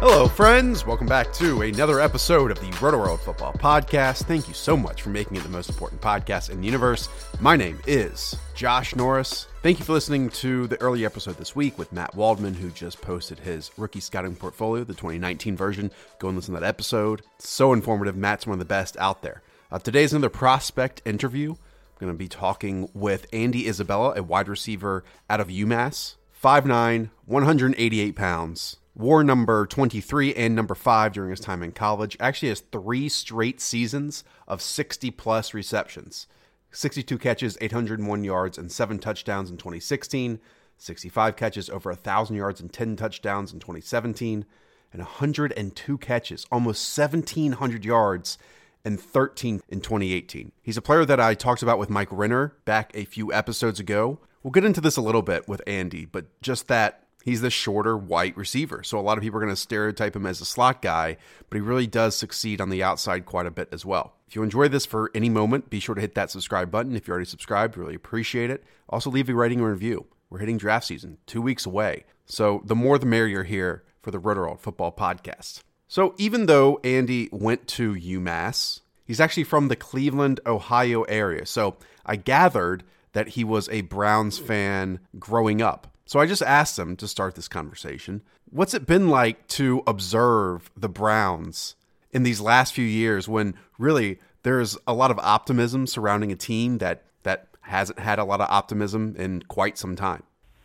Hello, 0.00 0.28
friends. 0.28 0.86
Welcome 0.86 1.08
back 1.08 1.32
to 1.32 1.62
another 1.62 1.98
episode 1.98 2.52
of 2.52 2.60
the 2.60 2.70
Rotoworld 2.76 3.18
Football 3.18 3.52
Podcast. 3.54 4.26
Thank 4.26 4.46
you 4.46 4.54
so 4.54 4.76
much 4.76 5.02
for 5.02 5.08
making 5.08 5.36
it 5.36 5.42
the 5.42 5.48
most 5.48 5.68
important 5.68 6.00
podcast 6.00 6.50
in 6.50 6.60
the 6.60 6.66
universe. 6.66 7.08
My 7.40 7.56
name 7.56 7.80
is 7.84 8.36
Josh 8.54 8.94
Norris. 8.94 9.48
Thank 9.60 9.80
you 9.80 9.84
for 9.84 9.94
listening 9.94 10.30
to 10.30 10.68
the 10.68 10.80
early 10.80 11.04
episode 11.04 11.36
this 11.36 11.56
week 11.56 11.76
with 11.76 11.92
Matt 11.92 12.14
Waldman, 12.14 12.54
who 12.54 12.70
just 12.70 13.00
posted 13.00 13.40
his 13.40 13.72
rookie 13.76 13.98
scouting 13.98 14.36
portfolio, 14.36 14.84
the 14.84 14.94
2019 14.94 15.56
version. 15.56 15.90
Go 16.20 16.28
and 16.28 16.36
listen 16.36 16.54
to 16.54 16.60
that 16.60 16.66
episode. 16.68 17.22
So 17.40 17.72
informative. 17.72 18.16
Matt's 18.16 18.46
one 18.46 18.54
of 18.54 18.60
the 18.60 18.66
best 18.66 18.96
out 18.98 19.22
there. 19.22 19.42
Uh, 19.72 19.80
today's 19.80 20.12
another 20.12 20.28
prospect 20.28 21.02
interview. 21.04 21.50
I'm 21.50 21.58
going 21.98 22.12
to 22.12 22.16
be 22.16 22.28
talking 22.28 22.88
with 22.94 23.26
Andy 23.32 23.66
Isabella, 23.66 24.14
a 24.16 24.22
wide 24.22 24.46
receiver 24.46 25.02
out 25.28 25.40
of 25.40 25.48
UMass. 25.48 26.14
5'9, 26.40 27.10
188 27.26 28.14
pounds 28.14 28.76
wore 28.98 29.22
number 29.24 29.64
23 29.64 30.34
and 30.34 30.54
number 30.54 30.74
5 30.74 31.12
during 31.12 31.30
his 31.30 31.40
time 31.40 31.62
in 31.62 31.72
college. 31.72 32.16
Actually 32.20 32.48
has 32.48 32.60
3 32.60 33.08
straight 33.08 33.60
seasons 33.60 34.24
of 34.46 34.60
60 34.60 35.10
plus 35.12 35.54
receptions. 35.54 36.26
62 36.70 37.16
catches, 37.16 37.56
801 37.60 38.24
yards 38.24 38.58
and 38.58 38.70
7 38.70 38.98
touchdowns 38.98 39.50
in 39.50 39.56
2016, 39.56 40.38
65 40.76 41.36
catches 41.36 41.70
over 41.70 41.90
1000 41.90 42.36
yards 42.36 42.60
and 42.60 42.72
10 42.72 42.96
touchdowns 42.96 43.52
in 43.52 43.60
2017, 43.60 44.44
and 44.92 45.02
102 45.02 45.98
catches, 45.98 46.46
almost 46.52 46.98
1700 46.98 47.84
yards 47.84 48.36
and 48.84 49.00
13 49.00 49.60
in 49.68 49.80
2018. 49.80 50.52
He's 50.62 50.76
a 50.76 50.82
player 50.82 51.04
that 51.04 51.20
I 51.20 51.34
talked 51.34 51.62
about 51.62 51.78
with 51.78 51.90
Mike 51.90 52.08
Renner 52.10 52.54
back 52.64 52.90
a 52.94 53.04
few 53.04 53.32
episodes 53.32 53.80
ago. 53.80 54.18
We'll 54.42 54.52
get 54.52 54.64
into 54.64 54.80
this 54.80 54.96
a 54.96 55.02
little 55.02 55.22
bit 55.22 55.48
with 55.48 55.62
Andy, 55.66 56.04
but 56.04 56.26
just 56.42 56.68
that 56.68 57.07
he's 57.24 57.40
the 57.40 57.50
shorter 57.50 57.96
white 57.96 58.36
receiver. 58.36 58.82
So 58.82 58.98
a 58.98 59.02
lot 59.02 59.18
of 59.18 59.22
people 59.22 59.38
are 59.38 59.42
going 59.42 59.54
to 59.54 59.60
stereotype 59.60 60.16
him 60.16 60.26
as 60.26 60.40
a 60.40 60.44
slot 60.44 60.82
guy, 60.82 61.16
but 61.48 61.56
he 61.56 61.60
really 61.60 61.86
does 61.86 62.16
succeed 62.16 62.60
on 62.60 62.70
the 62.70 62.82
outside 62.82 63.26
quite 63.26 63.46
a 63.46 63.50
bit 63.50 63.68
as 63.72 63.84
well. 63.84 64.14
If 64.26 64.36
you 64.36 64.42
enjoy 64.42 64.68
this 64.68 64.86
for 64.86 65.10
any 65.14 65.28
moment, 65.28 65.70
be 65.70 65.80
sure 65.80 65.94
to 65.94 66.00
hit 66.00 66.14
that 66.14 66.30
subscribe 66.30 66.70
button. 66.70 66.94
If 66.94 67.06
you're 67.06 67.14
already 67.14 67.30
subscribed, 67.30 67.76
really 67.76 67.94
appreciate 67.94 68.50
it. 68.50 68.62
Also, 68.88 69.10
leave 69.10 69.28
a 69.28 69.34
rating 69.34 69.60
or 69.60 69.70
review. 69.70 70.06
We're 70.30 70.38
hitting 70.40 70.58
draft 70.58 70.86
season, 70.86 71.18
two 71.26 71.40
weeks 71.40 71.64
away. 71.64 72.04
So 72.26 72.62
the 72.64 72.74
more 72.74 72.98
the 72.98 73.06
merrier 73.06 73.44
here 73.44 73.84
for 74.02 74.10
the 74.10 74.18
Roto 74.18 74.56
Football 74.56 74.92
Podcast. 74.92 75.62
So 75.86 76.14
even 76.18 76.44
though 76.46 76.78
Andy 76.84 77.30
went 77.32 77.66
to 77.68 77.94
UMass, 77.94 78.80
he's 79.06 79.20
actually 79.20 79.44
from 79.44 79.68
the 79.68 79.76
Cleveland, 79.76 80.40
Ohio 80.44 81.02
area. 81.04 81.46
So 81.46 81.76
I 82.04 82.16
gathered 82.16 82.84
that 83.14 83.28
he 83.28 83.44
was 83.44 83.70
a 83.70 83.80
Browns 83.80 84.38
fan 84.38 85.00
growing 85.18 85.62
up. 85.62 85.90
So 86.08 86.18
I 86.18 86.24
just 86.24 86.40
asked 86.40 86.78
them 86.78 86.96
to 86.96 87.06
start 87.06 87.34
this 87.34 87.48
conversation 87.48 88.22
what's 88.50 88.72
it 88.72 88.86
been 88.86 89.10
like 89.10 89.46
to 89.48 89.82
observe 89.86 90.70
the 90.74 90.88
Browns 90.88 91.76
in 92.12 92.22
these 92.22 92.40
last 92.40 92.72
few 92.72 92.84
years 92.86 93.28
when 93.28 93.54
really 93.78 94.18
there's 94.42 94.78
a 94.86 94.94
lot 94.94 95.10
of 95.10 95.18
optimism 95.18 95.86
surrounding 95.86 96.32
a 96.32 96.34
team 96.34 96.78
that, 96.78 97.02
that 97.24 97.48
hasn't 97.60 97.98
had 97.98 98.18
a 98.18 98.24
lot 98.24 98.40
of 98.40 98.48
optimism 98.48 99.16
in 99.18 99.42
quite 99.48 99.76
some 99.76 99.96
time? 99.96 100.22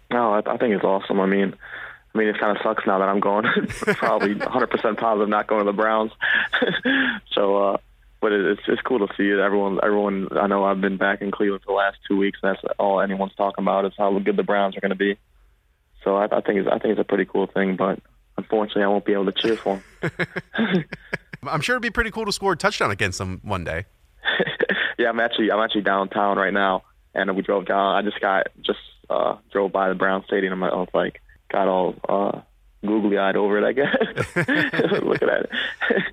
No, 0.10 0.34
I, 0.34 0.40
I 0.50 0.56
think 0.56 0.76
it's 0.76 0.86
awesome. 0.86 1.20
I 1.20 1.26
mean, 1.26 1.54
I 2.16 2.18
mean, 2.18 2.30
it 2.30 2.40
kind 2.40 2.56
of 2.56 2.64
sucks 2.64 2.88
now 2.88 3.00
that 3.00 3.10
I'm 3.10 3.20
going 3.20 3.44
probably 3.68 4.36
100% 4.36 4.98
positive 4.98 5.28
not 5.28 5.48
going 5.48 5.66
to 5.66 5.70
the 5.70 5.76
Browns. 5.76 6.14
so, 7.34 7.58
uh, 7.58 7.78
but 8.22 8.32
it's 8.32 8.62
it's 8.70 8.82
cool 8.84 9.06
to 9.06 9.14
see 9.18 9.28
it. 9.28 9.40
Everyone, 9.40 9.78
everyone. 9.84 10.30
I 10.38 10.48
know 10.48 10.64
I've 10.64 10.80
been 10.80 10.96
back 10.96 11.22
in 11.22 11.32
Cleveland 11.32 11.64
for 11.66 11.74
the 11.74 11.76
last 11.76 11.98
two 12.08 12.16
weeks. 12.16 12.40
And 12.42 12.56
that's 12.56 12.76
all 12.80 13.02
anyone's 13.02 13.36
talking 13.36 13.66
about 13.66 13.84
is 13.84 13.92
how 13.98 14.18
good 14.20 14.38
the 14.38 14.44
Browns 14.44 14.78
are 14.78 14.80
going 14.80 14.92
to 14.92 14.96
be. 14.96 15.18
So 16.04 16.18
I, 16.18 16.26
I 16.26 16.42
think 16.42 16.60
it's 16.60 16.68
I 16.68 16.80
think 16.80 16.92
it's 16.94 17.00
a 17.00 17.06
pretty 17.06 17.26
cool 17.26 17.48
thing, 17.48 17.76
but 17.76 18.00
unfortunately, 18.38 18.84
I 18.84 18.88
won't 18.88 19.06
be 19.06 19.14
able 19.14 19.26
to 19.26 19.32
cheer 19.32 19.56
for 19.56 19.82
him. 20.02 20.86
I'm 21.48 21.62
sure 21.62 21.76
it'd 21.76 21.82
be 21.82 21.90
pretty 21.90 22.12
cool 22.12 22.26
to 22.26 22.32
score 22.32 22.54
a 22.54 22.58
touchdown 22.58 22.92
against 22.92 23.18
them 23.18 23.42
one 23.44 23.64
day. 23.64 23.86
yeah, 24.98 25.10
I'm 25.10 25.20
actually 25.20 25.52
I'm 25.52 25.60
actually 25.60 25.82
downtown 25.82 26.38
right 26.38 26.54
now, 26.54 26.84
and 27.14 27.36
we 27.36 27.42
drove 27.42 27.66
down. 27.66 27.96
I 27.96 28.02
just 28.02 28.20
got 28.20 28.48
just 28.62 28.80
uh, 29.10 29.38
drove 29.52 29.72
by 29.72 29.90
the 29.90 29.96
Brown 29.96 30.24
Stadium. 30.26 30.64
I 30.64 30.74
was 30.74 30.90
like, 30.94 31.22
got 31.52 31.68
all 31.68 31.96
uh, 32.08 32.42
googly 32.86 33.18
eyed 33.18 33.36
over 33.36 33.58
it. 33.58 33.64
I 33.64 33.74
guess. 33.74 33.96
Looking 35.04 35.30
at 35.30 35.44
it. 35.44 35.50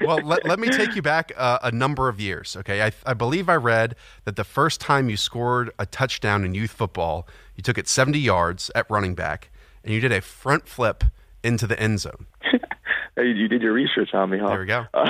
well, 0.01 0.19
let, 0.25 0.45
let 0.45 0.59
me 0.59 0.69
take 0.69 0.97
you 0.97 1.03
back 1.03 1.33
uh, 1.37 1.59
a 1.63 1.71
number 1.71 2.09
of 2.09 2.21
years. 2.21 2.57
Okay, 2.57 2.83
I, 2.83 2.93
I 3.07 3.15
believe 3.15 3.49
I 3.49 3.57
read 3.57 3.95
that 4.25 4.37
the 4.37 4.45
first 4.45 4.81
time 4.81 5.09
you 5.09 5.17
scored 5.17 5.71
a 5.79 5.87
touchdown 5.87 6.45
in 6.45 6.55
youth 6.55 6.73
football, 6.73 7.29
you 7.57 7.63
took 7.63 7.79
it 7.79 7.89
70 7.89 8.19
yards 8.19 8.71
at 8.75 8.91
running 8.91 9.15
back 9.15 9.51
and 9.85 9.95
you 9.95 10.01
did 10.01 10.13
a 10.13 10.21
front 10.21 10.69
flip 10.69 11.05
into 11.43 11.67
the 11.67 11.81
end 11.81 12.01
zone. 12.01 12.27
you 13.17 13.49
did 13.49 13.63
your 13.63 13.73
research 13.73 14.15
on 14.15 14.31
me, 14.31 14.39
huh? 14.39 14.49
There 14.49 14.61
we 14.61 14.67
go. 14.67 14.87
Uh, 14.95 15.07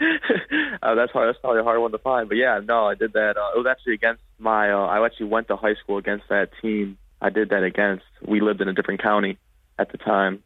uh, 0.82 0.94
that's 0.94 1.12
hard. 1.12 1.28
That's 1.28 1.38
probably 1.40 1.60
a 1.60 1.64
hard 1.64 1.80
one 1.80 1.92
to 1.92 1.98
find. 1.98 2.28
But 2.28 2.38
yeah, 2.38 2.60
no, 2.64 2.86
I 2.86 2.94
did 2.94 3.12
that. 3.12 3.36
Uh, 3.36 3.50
it 3.54 3.58
was 3.58 3.66
actually 3.70 3.94
against 3.94 4.22
my. 4.38 4.70
Uh, 4.72 4.86
I 4.86 5.04
actually 5.04 5.26
went 5.26 5.48
to 5.48 5.56
high 5.56 5.74
school 5.74 5.98
against 5.98 6.28
that 6.30 6.50
team. 6.62 6.96
I 7.20 7.30
did 7.30 7.50
that 7.50 7.62
against. 7.62 8.04
We 8.26 8.40
lived 8.40 8.60
in 8.60 8.68
a 8.68 8.72
different 8.72 9.02
county 9.02 9.38
at 9.78 9.92
the 9.92 9.98
time, 9.98 10.42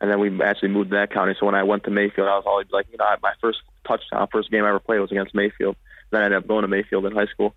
and 0.00 0.10
then 0.10 0.20
we 0.20 0.42
actually 0.42 0.68
moved 0.68 0.90
to 0.90 0.96
that 0.96 1.12
county. 1.12 1.34
So 1.38 1.46
when 1.46 1.54
I 1.54 1.64
went 1.64 1.84
to 1.84 1.90
Mayfield, 1.90 2.28
I 2.28 2.36
was 2.36 2.44
always 2.46 2.68
like, 2.70 2.86
you 2.90 2.98
know, 2.98 3.04
my 3.22 3.32
first 3.40 3.58
touchdown, 3.86 4.28
first 4.30 4.50
game 4.50 4.64
I 4.64 4.68
ever 4.68 4.78
played 4.78 5.00
was 5.00 5.10
against 5.10 5.34
Mayfield. 5.34 5.76
Then 6.10 6.20
I 6.20 6.24
ended 6.26 6.38
up 6.38 6.46
going 6.46 6.62
to 6.62 6.68
Mayfield 6.68 7.06
in 7.06 7.12
high 7.12 7.26
school. 7.26 7.54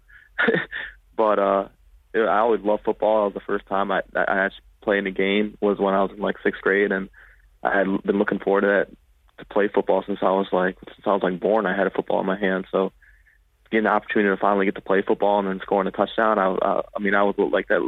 but 1.15 1.39
uh, 1.39 1.67
I 2.15 2.39
always 2.39 2.61
loved 2.61 2.83
football. 2.83 3.21
It 3.21 3.25
was 3.25 3.33
the 3.35 3.39
first 3.41 3.67
time 3.67 3.91
I, 3.91 4.01
I 4.15 4.45
actually 4.45 4.63
playing 4.87 5.05
a 5.05 5.11
game 5.11 5.57
was 5.59 5.77
when 5.79 5.93
I 5.93 6.01
was 6.01 6.11
in 6.11 6.19
like 6.19 6.37
sixth 6.41 6.61
grade, 6.61 6.93
and 6.93 7.09
I 7.61 7.77
had 7.77 8.03
been 8.03 8.17
looking 8.17 8.39
forward 8.39 8.61
to 8.61 8.67
that 8.67 8.87
to 9.39 9.45
play 9.53 9.67
football 9.67 10.01
since 10.07 10.19
I 10.21 10.31
was 10.31 10.47
like 10.53 10.77
since 10.79 11.05
I 11.05 11.11
was 11.11 11.21
like 11.21 11.41
born. 11.41 11.65
I 11.65 11.75
had 11.75 11.87
a 11.87 11.89
football 11.89 12.21
in 12.21 12.25
my 12.25 12.39
hand, 12.39 12.67
so 12.71 12.93
getting 13.69 13.83
the 13.83 13.89
opportunity 13.89 14.33
to 14.33 14.39
finally 14.39 14.63
get 14.63 14.75
to 14.75 14.81
play 14.81 15.01
football 15.01 15.39
and 15.39 15.49
then 15.49 15.59
scoring 15.59 15.89
a 15.89 15.91
touchdown. 15.91 16.39
I, 16.39 16.55
I, 16.61 16.81
I 16.95 16.99
mean, 16.99 17.15
I 17.15 17.23
was 17.23 17.35
like 17.37 17.67
that 17.67 17.81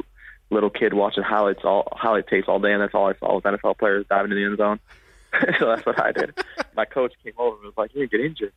little 0.50 0.70
kid 0.70 0.94
watching 0.94 1.24
highlights 1.24 1.64
all 1.64 1.88
highlight 1.94 2.28
tapes 2.28 2.50
all 2.50 2.60
day, 2.60 2.74
and 2.74 2.82
that's 2.82 2.94
all 2.94 3.08
I 3.08 3.14
saw 3.14 3.36
was 3.36 3.44
NFL 3.44 3.78
players 3.78 4.06
diving 4.10 4.32
in 4.32 4.38
the 4.38 4.44
end 4.44 4.58
zone. 4.58 4.80
so 5.58 5.68
that's 5.68 5.86
what 5.86 6.02
I 6.02 6.12
did. 6.12 6.38
My 6.76 6.84
coach 6.84 7.14
came 7.24 7.34
over 7.38 7.56
and 7.56 7.66
was 7.68 7.78
like, 7.78 7.96
"You 7.96 8.08
get 8.08 8.20
injured." 8.20 8.52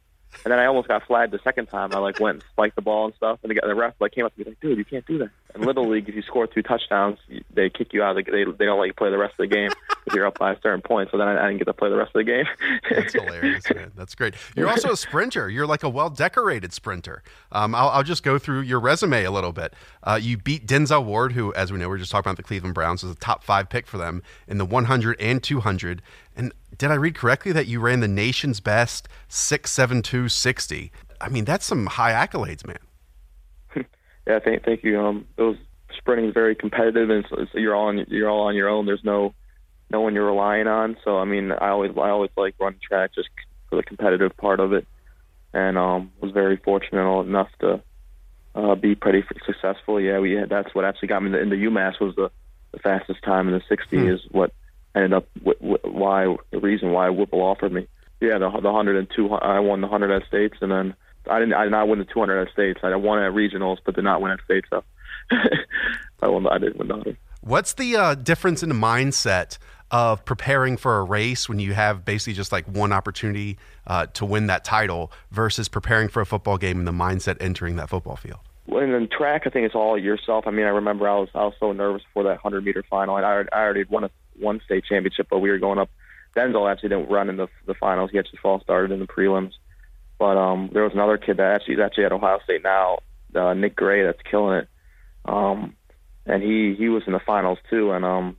And 0.45 0.51
then 0.51 0.59
I 0.59 0.67
almost 0.67 0.89
got 0.89 1.07
flagged 1.07 1.33
the 1.33 1.41
second 1.45 1.67
time. 1.67 1.95
I 1.95 1.99
like 1.99 2.19
went 2.19 2.37
and 2.37 2.45
spiked 2.53 2.77
the 2.77 2.83
ball 2.83 3.07
and 3.07 3.15
stuff, 3.15 3.39
and 3.43 3.51
the, 3.51 3.61
the 3.65 3.75
ref 3.75 3.95
like 4.01 4.13
came 4.13 4.25
up 4.25 4.35
to 4.35 4.41
me 4.41 4.47
like, 4.47 4.61
"Dude, 4.61 4.79
you 4.79 4.85
can't 4.85 5.07
do 5.07 5.19
that." 5.19 5.31
In 5.55 5.63
little 5.63 5.89
league, 5.89 6.09
if 6.09 6.15
you 6.15 6.23
score 6.23 6.47
two 6.47 6.63
touchdowns, 6.63 7.19
they 7.53 7.71
kick 7.71 7.93
you 7.93 8.03
out. 8.03 8.15
They 8.15 8.23
they 8.23 8.65
don't 8.65 8.81
let 8.81 8.87
you 8.87 8.95
play 8.95 9.11
the 9.11 9.19
rest 9.19 9.33
of 9.39 9.49
the 9.49 9.55
game. 9.55 9.71
Because 10.05 10.17
you're 10.17 10.27
up 10.27 10.39
by 10.39 10.53
a 10.53 10.61
certain 10.61 10.83
point. 10.83 11.11
So 11.13 11.19
then 11.19 11.29
I, 11.29 11.45
I 11.45 11.47
didn't 11.49 11.59
get 11.59 11.65
to 11.67 11.73
play 11.73 11.89
the 11.89 11.97
rest 11.97 12.11
of 12.15 12.19
the 12.19 12.25
game. 12.25 12.45
That's 12.91 13.13
hilarious, 13.13 13.65
man. 13.73 13.93
That's 13.95 14.15
great. 14.15 14.35
You're 14.57 14.69
also 14.69 14.93
a 14.93 14.97
sprinter. 14.97 15.49
You're 15.49 15.67
like 15.67 15.85
a 15.85 15.89
well 15.89 16.11
decorated 16.11 16.73
sprinter. 16.73 17.23
Um, 17.53 17.75
I'll, 17.75 17.89
I'll, 17.89 18.03
just 18.03 18.25
go 18.25 18.37
through 18.37 18.63
your 18.63 18.81
resume 18.81 19.25
a 19.25 19.31
little 19.31 19.53
bit. 19.53 19.75
Uh, 20.03 20.19
you 20.21 20.37
beat 20.37 20.67
Denzel 20.67 21.05
Ward, 21.05 21.33
who, 21.33 21.55
as 21.55 21.71
we 21.71 21.79
know, 21.79 21.89
we 21.89 21.95
are 21.95 21.99
just 21.99 22.11
talking 22.11 22.29
about 22.29 22.37
the 22.37 22.43
Cleveland 22.43 22.75
Browns, 22.75 23.05
was 23.05 23.13
a 23.13 23.17
top 23.17 23.45
five 23.45 23.69
pick 23.69 23.87
for 23.87 23.97
them 23.97 24.23
in 24.49 24.59
the 24.59 24.65
100 24.65 25.21
and 25.21 25.41
200. 25.41 26.03
And 26.35 26.53
did 26.79 26.91
I 26.91 26.95
read 26.95 27.15
correctly 27.15 27.53
that 27.53 27.67
you 27.67 27.81
ran 27.81 28.01
the 28.01 28.09
nation's 28.09 28.61
best 28.61 29.09
67260? 29.29 30.93
I 31.21 31.29
mean, 31.29 31.45
that's 31.45 31.65
some 31.65 31.87
high 31.87 32.13
accolades, 32.13 32.67
man. 32.67 32.79
yeah, 34.27 34.39
thank, 34.39 34.65
thank 34.65 34.85
you. 34.85 35.01
Um, 35.01 35.27
it 35.37 35.43
was 35.43 35.57
sprinting 35.97 36.29
is 36.29 36.35
very 36.35 36.55
competitive, 36.55 37.11
and 37.11 37.25
so, 37.29 37.47
so 37.53 37.59
you're 37.59 37.75
all 37.75 37.89
on, 37.89 38.05
you're 38.09 38.29
all 38.29 38.43
on 38.43 38.55
your 38.55 38.69
own. 38.69 38.87
There's 38.87 39.05
no 39.05 39.35
no 39.91 40.01
one 40.01 40.15
you're 40.15 40.27
relying 40.27 40.67
on. 40.67 40.97
So 41.05 41.19
I 41.19 41.25
mean, 41.25 41.53
I 41.53 41.69
always 41.69 41.93
I 41.97 42.09
always 42.09 42.31
like 42.37 42.55
running 42.59 42.81
track 42.83 43.15
just 43.15 43.29
for 43.69 43.77
the 43.77 43.83
competitive 43.83 44.37
part 44.37 44.59
of 44.59 44.73
it, 44.73 44.87
and 45.53 45.79
um, 45.79 46.13
was 46.21 46.33
very 46.33 46.57
fortunate 46.57 47.21
enough 47.21 47.49
to 47.61 47.83
uh, 48.55 48.75
be 48.75 48.95
pretty 48.95 49.25
successful. 49.47 50.01
Yeah, 50.01 50.19
we 50.19 50.33
had, 50.33 50.49
that's 50.49 50.75
what 50.75 50.85
actually 50.85 51.09
got 51.09 51.23
me 51.23 51.39
in 51.39 51.51
the, 51.51 51.57
UMass 51.57 52.01
was 52.01 52.15
the, 52.17 52.31
the 52.73 52.79
fastest 52.79 53.23
time 53.23 53.49
in 53.49 53.55
the 53.55 53.63
60 53.69 53.97
hmm. 53.97 54.09
is 54.09 54.21
what 54.31 54.53
ended 54.95 55.13
up 55.13 55.29
w- 55.35 55.59
w- 55.59 55.99
why 55.99 56.37
the 56.51 56.59
reason 56.59 56.93
why 56.93 57.09
Whipple 57.11 57.43
offered 57.43 57.73
me. 57.73 57.87
Yeah, 58.21 58.39
the 58.39 58.51
the 58.61 58.73
hundred 58.73 58.97
and 58.97 59.09
two 59.15 59.33
I 59.33 59.61
won 59.61 59.81
the 59.81 59.89
hundred 59.89 60.11
at 60.11 60.27
states, 60.27 60.57
and 60.61 60.71
then 60.71 60.95
I 61.29 61.39
didn't 61.39 61.55
I 61.55 61.65
did 61.65 61.71
not 61.71 61.89
win 61.89 61.99
the 61.99 62.05
two 62.05 62.21
hundred 62.21 62.47
at 62.47 62.53
states. 62.53 62.81
I 62.83 62.95
won 62.97 63.19
at 63.19 63.33
regionals, 63.33 63.79
but 63.85 63.95
did 63.95 64.05
not 64.05 64.23
win 64.23 64.33
at 64.33 64.41
states. 64.45 64.69
So 64.71 64.85
I 66.23 66.29
won. 66.29 66.47
I 66.47 66.59
didn't 66.59 66.79
win 66.79 66.89
the 66.89 66.95
hundred. 66.95 67.17
What's 67.41 67.73
the 67.73 67.97
uh, 67.97 68.15
difference 68.15 68.63
in 68.63 68.69
the 68.69 68.75
mindset 68.75 69.59
of 69.91 70.25
preparing 70.25 70.77
for 70.77 70.99
a 70.99 71.05
race 71.05 71.49
when 71.49 71.59
you 71.59 71.75
have 71.75 72.05
basically 72.05 72.33
just 72.33 72.51
like 72.51 72.67
one 72.67 72.93
opportunity 72.93 73.59
uh, 73.87 74.07
to 74.15 74.25
win 74.25 74.47
that 74.47 74.65
title 74.65 75.13
versus 75.31 75.69
preparing 75.69 76.09
for 76.09 76.23
a 76.23 76.27
football 76.27 76.57
game 76.57 76.79
and 76.79 76.89
the 76.89 76.93
mindset 76.93 77.37
entering 77.41 77.77
that 77.77 77.91
football 77.91 78.17
field? 78.17 78.41
Well, 78.67 78.83
in 78.83 79.09
track, 79.09 79.43
I 79.45 79.51
think 79.51 79.67
it's 79.67 79.75
all 79.75 79.99
yourself. 79.99 80.47
I 80.47 80.51
mean, 80.51 80.65
I 80.65 80.71
remember 80.71 81.09
I 81.09 81.17
was 81.17 81.29
I 81.35 81.45
was 81.45 81.55
so 81.61 81.73
nervous 81.73 82.03
for 82.15 82.23
that 82.25 82.39
hundred 82.39 82.65
meter 82.65 82.85
final, 82.89 83.17
and 83.17 83.27
I, 83.27 83.43
I 83.53 83.61
already 83.61 83.85
won 83.85 84.05
a 84.05 84.11
one 84.39 84.61
state 84.65 84.85
championship, 84.89 85.29
but 85.31 85.39
we 85.39 85.51
were 85.51 85.59
going 85.59 85.79
up. 85.79 85.91
Denzel 86.37 86.71
actually 86.71 86.91
didn't 86.91 87.11
run 87.11 87.29
in 87.29 87.37
the 87.37 87.49
the 87.67 87.75
finals. 87.75 88.11
He 88.11 88.19
actually 88.19 88.39
fall 88.43 88.61
started 88.61 88.91
in 88.91 89.01
the 89.01 89.07
prelims. 89.07 89.53
But 90.19 90.37
um, 90.37 90.71
there 90.73 90.85
was 90.85 90.93
another 90.93 91.19
kid 91.19 91.39
that 91.39 91.57
actually 91.57 91.75
is 91.75 91.81
actually 91.81 92.05
at 92.05 92.13
Ohio 92.13 92.39
State 92.45 92.63
now, 92.63 92.99
uh, 93.35 93.55
Nick 93.55 93.75
Gray, 93.75 94.05
that's 94.05 94.23
killing 94.31 94.59
it. 94.59 94.69
Um, 95.25 95.75
and 96.27 96.43
he 96.43 96.75
he 96.79 96.89
was 96.89 97.03
in 97.07 97.13
the 97.13 97.21
finals 97.21 97.59
too. 97.69 97.91
And 97.91 98.05
um, 98.05 98.37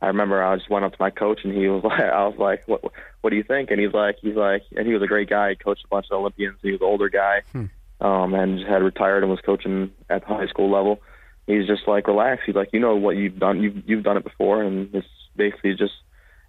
I 0.00 0.08
remember 0.08 0.42
I 0.42 0.56
just 0.56 0.68
went 0.68 0.84
up 0.84 0.92
to 0.92 0.98
my 1.00 1.10
coach 1.10 1.40
and 1.44 1.56
he 1.56 1.68
was 1.68 1.84
like, 1.84 2.00
I 2.00 2.26
was 2.26 2.36
like, 2.38 2.66
what 2.66 2.82
what 3.20 3.30
do 3.30 3.36
you 3.36 3.44
think? 3.44 3.70
And 3.70 3.80
he's 3.80 3.92
like, 3.92 4.16
he's 4.20 4.36
like, 4.36 4.62
and 4.76 4.86
he 4.86 4.92
was 4.92 5.02
a 5.02 5.06
great 5.06 5.30
guy. 5.30 5.50
He 5.50 5.56
coached 5.56 5.84
a 5.84 5.88
bunch 5.88 6.06
of 6.10 6.18
Olympians. 6.18 6.58
He 6.62 6.72
was 6.72 6.80
an 6.80 6.86
older 6.86 7.08
guy, 7.08 7.42
hmm. 7.52 7.66
um, 8.00 8.34
and 8.34 8.58
just 8.58 8.68
had 8.68 8.82
retired 8.82 9.22
and 9.22 9.30
was 9.30 9.40
coaching 9.40 9.92
at 10.10 10.22
the 10.22 10.34
high 10.34 10.48
school 10.48 10.70
level. 10.70 11.00
He's 11.46 11.66
just 11.66 11.88
like, 11.88 12.06
relax. 12.06 12.42
He's 12.46 12.54
like, 12.54 12.70
you 12.72 12.78
know 12.78 12.96
what 12.96 13.16
you've 13.16 13.38
done. 13.38 13.62
You've 13.62 13.88
you've 13.88 14.04
done 14.04 14.16
it 14.16 14.24
before, 14.24 14.62
and 14.62 14.94
it's 14.94 15.06
basically 15.36 15.74
just 15.74 15.94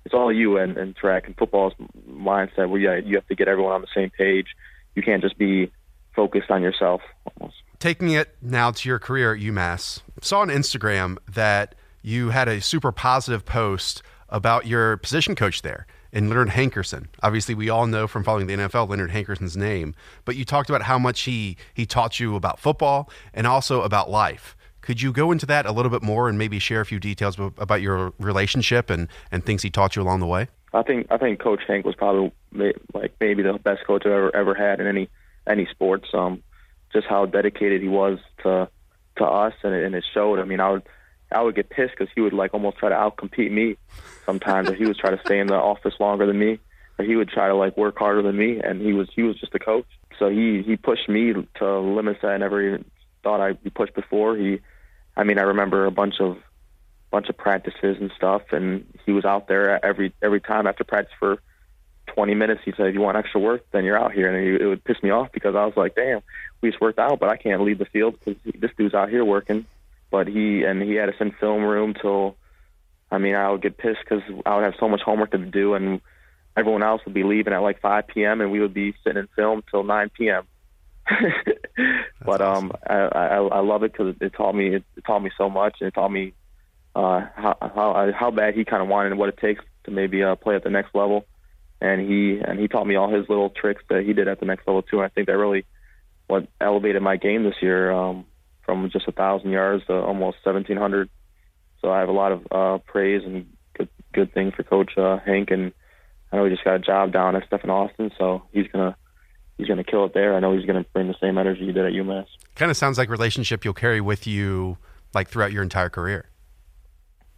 it's 0.06 0.14
all 0.14 0.32
you 0.32 0.58
and, 0.58 0.78
and 0.78 0.96
track 0.96 1.28
and 1.28 1.38
football's 1.38 1.74
mindset 2.10 2.70
where 2.70 2.80
yeah, 2.80 2.96
you 2.96 3.16
have 3.16 3.28
to 3.28 3.36
get 3.36 3.48
everyone 3.48 3.74
on 3.74 3.82
the 3.82 3.88
same 3.96 4.10
page. 4.10 4.48
You 4.96 5.02
can't 5.02 5.22
just 5.22 5.38
be 5.38 5.72
focused 6.16 6.52
on 6.52 6.62
yourself 6.62 7.02
almost. 7.40 7.58
Taking 7.80 8.12
it 8.12 8.36
now 8.42 8.72
to 8.72 8.90
your 8.90 9.00
career 9.00 9.34
at 9.34 9.42
UMass, 9.42 10.02
saw 10.22 10.40
on 10.40 10.50
Instagram 10.50 11.18
that 11.30 11.76
you 12.02 12.30
had 12.30 12.48
a 12.48 12.62
super 12.62 12.92
positive 12.92 13.46
post 13.46 14.04
about 14.30 14.68
your 14.68 14.98
position 14.98 15.36
coach 15.36 15.62
there 15.62 15.88
in 16.12 16.30
Leonard 16.30 16.50
Hankerson. 16.50 17.08
Obviously, 17.22 17.56
we 17.56 17.70
all 17.70 17.88
know 17.88 18.08
from 18.08 18.24
following 18.24 18.48
the 18.48 18.54
NFL 18.54 18.90
Leonard 18.90 19.12
Hankerson's 19.12 19.58
name, 19.58 19.96
but 20.26 20.36
you 20.36 20.46
talked 20.46 20.70
about 20.70 20.84
how 20.84 21.00
much 21.00 21.22
he 21.22 21.58
he 21.74 21.86
taught 21.86 22.20
you 22.20 22.36
about 22.36 22.60
football 22.60 23.10
and 23.34 23.48
also 23.48 23.82
about 23.82 24.10
life. 24.10 24.56
Could 24.84 25.02
you 25.02 25.14
go 25.14 25.32
into 25.32 25.46
that 25.46 25.66
a 25.66 25.72
little 25.72 25.90
bit 25.90 26.04
more 26.04 26.28
and 26.28 26.38
maybe 26.38 26.60
share 26.60 26.82
a 26.82 26.86
few 26.86 27.00
details 27.00 27.38
about 27.58 27.82
your 27.82 28.14
relationship 28.20 28.90
and, 28.90 29.08
and 29.32 29.44
things 29.44 29.64
he 29.64 29.70
taught 29.70 29.96
you 29.96 30.02
along 30.02 30.20
the 30.20 30.28
way? 30.28 30.50
I 30.74 30.84
think 30.84 31.08
I 31.10 31.18
think 31.18 31.40
Coach 31.40 31.62
Hank 31.68 31.86
was 31.86 31.96
probably 31.96 32.34
like 32.94 33.14
maybe 33.20 33.44
the 33.44 33.54
best 33.54 33.86
coach 33.88 34.04
I've 34.06 34.12
ever 34.12 34.36
ever 34.36 34.54
had 34.54 34.80
in 34.80 34.88
any 34.88 35.10
any 35.48 35.68
sports. 35.68 36.10
Um, 36.14 36.44
just 36.92 37.08
how 37.08 37.26
dedicated 37.26 37.82
he 37.82 37.88
was 37.88 38.20
to 38.44 38.68
to 39.18 39.24
us, 39.24 39.54
and 39.64 39.74
it, 39.74 39.86
and 39.86 39.96
it 39.96 40.04
showed. 40.14 40.40
I 40.40 40.44
mean, 40.44 40.60
I 40.60 40.72
would 40.72 40.84
I 41.32 41.42
would 41.42 41.56
get 41.56 41.70
pissed 41.70 41.94
because 41.98 42.12
he 42.14 42.22
would 42.22 42.34
like 42.34 42.54
almost 42.54 42.78
try 42.78 42.90
to 42.90 42.96
outcompete 42.96 43.52
me 43.52 43.78
sometimes, 44.26 44.70
or 44.70 44.74
he 44.74 44.86
would 44.86 44.98
try 44.98 45.12
to 45.12 45.22
stay 45.26 45.40
in 45.40 45.48
the 45.48 45.56
office 45.56 45.94
longer 46.00 46.26
than 46.26 46.40
me, 46.40 46.60
or 47.00 47.06
he 47.06 47.16
would 47.16 47.30
try 47.30 47.48
to 47.48 47.56
like 47.56 47.78
work 47.78 47.98
harder 47.98 48.22
than 48.22 48.36
me, 48.36 48.60
and 48.60 48.82
he 48.82 48.92
was 48.94 49.10
he 49.16 49.22
was 49.22 49.40
just 49.40 49.56
a 49.56 49.60
coach. 49.60 49.88
So 50.20 50.30
he 50.30 50.64
he 50.64 50.76
pushed 50.76 51.08
me 51.08 51.34
to 51.60 51.80
limits 51.80 52.20
that 52.22 52.32
I 52.32 52.38
never 52.38 52.62
even 52.62 52.86
thought 53.22 53.42
I'd 53.42 53.64
be 53.64 53.70
pushed 53.70 53.94
before. 53.94 54.36
He 54.36 54.60
I 55.16 55.24
mean, 55.24 55.38
I 55.38 55.44
remember 55.44 55.86
a 55.86 55.92
bunch 55.92 56.20
of 56.20 56.38
bunch 57.12 57.30
of 57.30 57.38
practices 57.38 57.98
and 58.00 58.12
stuff, 58.16 58.42
and 58.52 58.86
he 59.06 59.12
was 59.12 59.26
out 59.26 59.48
there 59.48 59.84
every 59.86 60.14
every 60.22 60.42
time 60.42 60.66
after 60.66 60.84
practice 60.84 61.14
for 61.20 61.40
20 62.08 62.34
minutes. 62.34 62.62
He 62.66 62.74
said, 62.76 62.88
"If 62.88 62.96
you 62.96 63.02
want 63.02 63.18
extra 63.18 63.40
work, 63.40 63.66
then 63.72 63.86
you're 63.86 63.98
out 63.98 64.14
here." 64.14 64.28
And 64.28 64.62
it 64.62 64.66
would 64.66 64.84
piss 64.84 65.02
me 65.04 65.12
off 65.12 65.32
because 65.32 65.56
I 65.56 65.66
was 65.66 65.78
like, 65.78 65.96
"Damn, 65.96 66.22
we 66.62 66.70
just 66.70 66.82
worked 66.82 67.00
out, 67.00 67.20
but 67.20 67.30
I 67.30 67.38
can't 67.38 67.62
leave 67.62 67.78
the 67.78 67.86
field 67.86 68.18
because 68.20 68.42
this 68.56 68.72
dude's 68.78 68.96
out 68.96 69.10
here 69.10 69.24
working." 69.24 69.66
But 70.10 70.28
he 70.28 70.64
and 70.64 70.82
he 70.82 70.96
had 70.96 71.10
us 71.10 71.16
in 71.20 71.32
film 71.32 71.64
room 71.64 71.94
till, 71.94 72.36
I 73.12 73.18
mean, 73.20 73.36
I 73.36 73.50
would 73.50 73.62
get 73.62 73.78
pissed 73.78 74.02
because 74.04 74.24
I 74.46 74.56
would 74.56 74.64
have 74.64 74.76
so 74.80 74.90
much 74.90 75.02
homework 75.02 75.32
to 75.32 75.38
do, 75.38 75.76
and 75.76 76.02
everyone 76.56 76.84
else 76.84 77.02
would 77.06 77.14
be 77.14 77.24
leaving 77.24 77.54
at 77.54 77.60
like 77.60 77.80
5 77.82 78.08
p.m. 78.08 78.42
and 78.42 78.52
we 78.52 78.60
would 78.60 78.74
be 78.74 78.94
sitting 79.04 79.20
in 79.20 79.28
film 79.36 79.64
till 79.70 79.84
9 79.84 80.10
p.m. 80.10 80.48
but 82.26 82.42
um, 82.42 82.72
I, 82.88 82.96
I 82.96 83.26
I 83.38 83.60
love 83.60 83.84
it 83.84 83.92
because 83.92 84.16
it 84.22 84.34
taught 84.34 84.56
me 84.56 84.76
it, 84.76 84.84
it 84.96 85.04
taught 85.06 85.20
me 85.20 85.32
so 85.38 85.50
much, 85.50 85.78
and 85.80 85.88
it 85.88 85.94
taught 85.94 86.12
me 86.12 86.34
uh, 86.96 87.22
how 87.36 87.58
how 87.60 88.12
how 88.18 88.32
bad 88.32 88.56
he 88.56 88.66
kind 88.66 88.82
of 88.82 88.88
wanted 88.88 89.12
and 89.12 89.20
what 89.20 89.30
it 89.30 89.38
takes 89.38 89.64
to 89.86 89.92
maybe 89.92 90.24
uh, 90.24 90.36
play 90.36 90.56
at 90.56 90.64
the 90.64 90.70
next 90.70 90.96
level. 90.96 91.26
And 91.82 92.00
he 92.02 92.40
and 92.40 92.60
he 92.60 92.68
taught 92.68 92.88
me 92.88 92.96
all 92.96 93.14
his 93.14 93.28
little 93.28 93.50
tricks 93.50 93.84
that 93.90 94.04
he 94.06 94.14
did 94.14 94.28
at 94.28 94.40
the 94.40 94.46
next 94.46 94.68
level 94.68 94.82
too. 94.82 94.98
And 95.00 95.06
I 95.06 95.10
think 95.10 95.28
that 95.28 95.38
really 95.38 95.66
what 96.28 96.48
elevated 96.62 97.02
my 97.02 97.18
game 97.18 97.44
this 97.44 97.62
year 97.62 97.92
um, 97.92 98.26
from 98.66 98.90
just 98.90 99.08
a 99.08 99.12
thousand 99.12 99.52
yards 99.52 99.86
to 99.88 99.94
almost 99.94 100.38
seventeen 100.44 100.78
hundred. 100.78 101.10
So 101.82 101.92
I 101.92 102.00
have 102.00 102.10
a 102.10 102.14
lot 102.14 102.32
of 102.32 102.48
uh, 102.50 102.78
praise 102.86 103.24
and 103.26 103.48
good 103.78 103.90
good 104.14 104.34
thing 104.34 104.52
for 104.52 104.64
Coach 104.64 104.98
uh, 104.98 105.18
Hank, 105.20 105.52
and 105.52 105.74
I 106.32 106.38
know 106.38 106.46
he 106.46 106.52
just 106.52 106.64
got 106.64 106.76
a 106.76 106.80
job 106.80 107.12
down 107.12 107.36
at 107.36 107.46
Stephen 107.48 107.70
Austin, 107.70 108.12
so 108.18 108.44
he's 108.54 108.68
gonna 108.72 108.96
he's 109.58 109.68
going 109.68 109.78
to 109.78 109.84
kill 109.84 110.06
it 110.06 110.14
there. 110.14 110.36
I 110.36 110.40
know 110.40 110.56
he's 110.56 110.66
going 110.66 110.84
to 110.84 110.90
bring 110.92 111.08
the 111.08 111.16
same 111.22 111.38
energy 111.38 111.66
he 111.66 111.72
did 111.72 111.86
at 111.86 111.94
UMass. 111.94 112.28
Kind 112.56 112.72
of 112.72 112.78
sounds 112.78 112.98
like 112.98 113.10
relationship 113.10 113.64
you'll 113.66 113.74
carry 113.74 114.02
with 114.02 114.28
you 114.28 114.78
like 115.14 115.30
throughout 115.30 115.52
your 115.52 115.64
entire 115.64 115.90
career. 115.90 116.30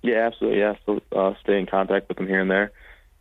Yeah, 0.02 0.28
absolutely. 0.28 0.60
Yeah, 0.60 0.74
so 0.86 1.02
uh, 1.16 1.34
stay 1.42 1.60
in 1.60 1.66
contact 1.66 2.08
with 2.10 2.20
him 2.20 2.28
here 2.28 2.40
and 2.40 2.50
there. 2.50 2.72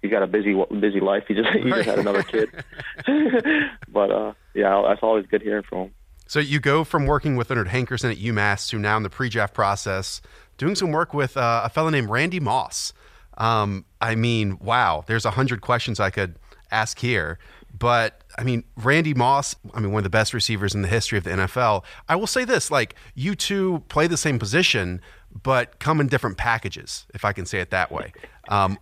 He's 0.03 0.11
got 0.11 0.23
a 0.23 0.27
busy 0.27 0.55
busy 0.81 1.01
life. 1.01 1.25
He 1.27 1.35
just 1.35 1.49
he 1.49 1.71
just 1.71 1.89
had 1.89 1.99
another 1.99 2.23
kid. 2.23 2.51
but 3.89 4.11
uh, 4.11 4.35
yeah, 4.53 4.83
that's 4.87 5.03
always 5.03 5.25
good 5.27 5.41
hearing 5.41 5.63
from 5.67 5.79
him. 5.79 5.95
So 6.27 6.41
you 6.41 6.61
go 6.61 6.85
from 6.85 7.07
working 7.07 7.37
with 7.37 7.51
Leonard 7.51 7.69
Hankerson 7.69 8.11
at 8.11 8.19
UMass 8.19 8.69
to 8.71 8.79
now 8.79 8.97
in 8.97 9.03
the 9.03 9.11
pre-draft 9.11 9.55
process, 9.55 10.21
doing 10.59 10.75
some 10.75 10.91
work 10.91 11.15
with 11.15 11.37
uh, 11.37 11.63
a 11.65 11.69
fellow 11.71 11.91
named 11.91 12.11
Randy 12.11 12.41
Moss. 12.41 12.93
Um, 13.39 13.85
I 14.01 14.15
mean, 14.15 14.59
wow, 14.61 15.05
there's 15.07 15.25
a 15.25 15.31
hundred 15.31 15.63
questions 15.63 16.01
I 16.01 16.11
could 16.11 16.37
ask 16.71 16.99
here. 16.99 17.39
But 17.77 18.23
I 18.39 18.45
mean, 18.45 18.65
Randy 18.77 19.15
Moss, 19.15 19.57
I 19.75 19.81
mean, 19.81 19.91
one 19.91 20.01
of 20.01 20.05
the 20.05 20.11
best 20.11 20.33
receivers 20.33 20.75
in 20.75 20.83
the 20.83 20.89
history 20.89 21.19
of 21.19 21.25
the 21.25 21.31
NFL. 21.31 21.85
I 22.09 22.17
will 22.17 22.27
say 22.27 22.45
this 22.45 22.71
like, 22.71 22.95
you 23.15 23.35
two 23.35 23.83
play 23.89 24.07
the 24.07 24.17
same 24.17 24.39
position, 24.39 25.01
but 25.43 25.81
come 25.81 26.01
in 26.01 26.07
different 26.07 26.37
packages, 26.37 27.07
if 27.15 27.25
I 27.25 27.33
can 27.33 27.47
say 27.47 27.61
it 27.61 27.71
that 27.71 27.91
way. 27.91 28.13
Um, 28.49 28.79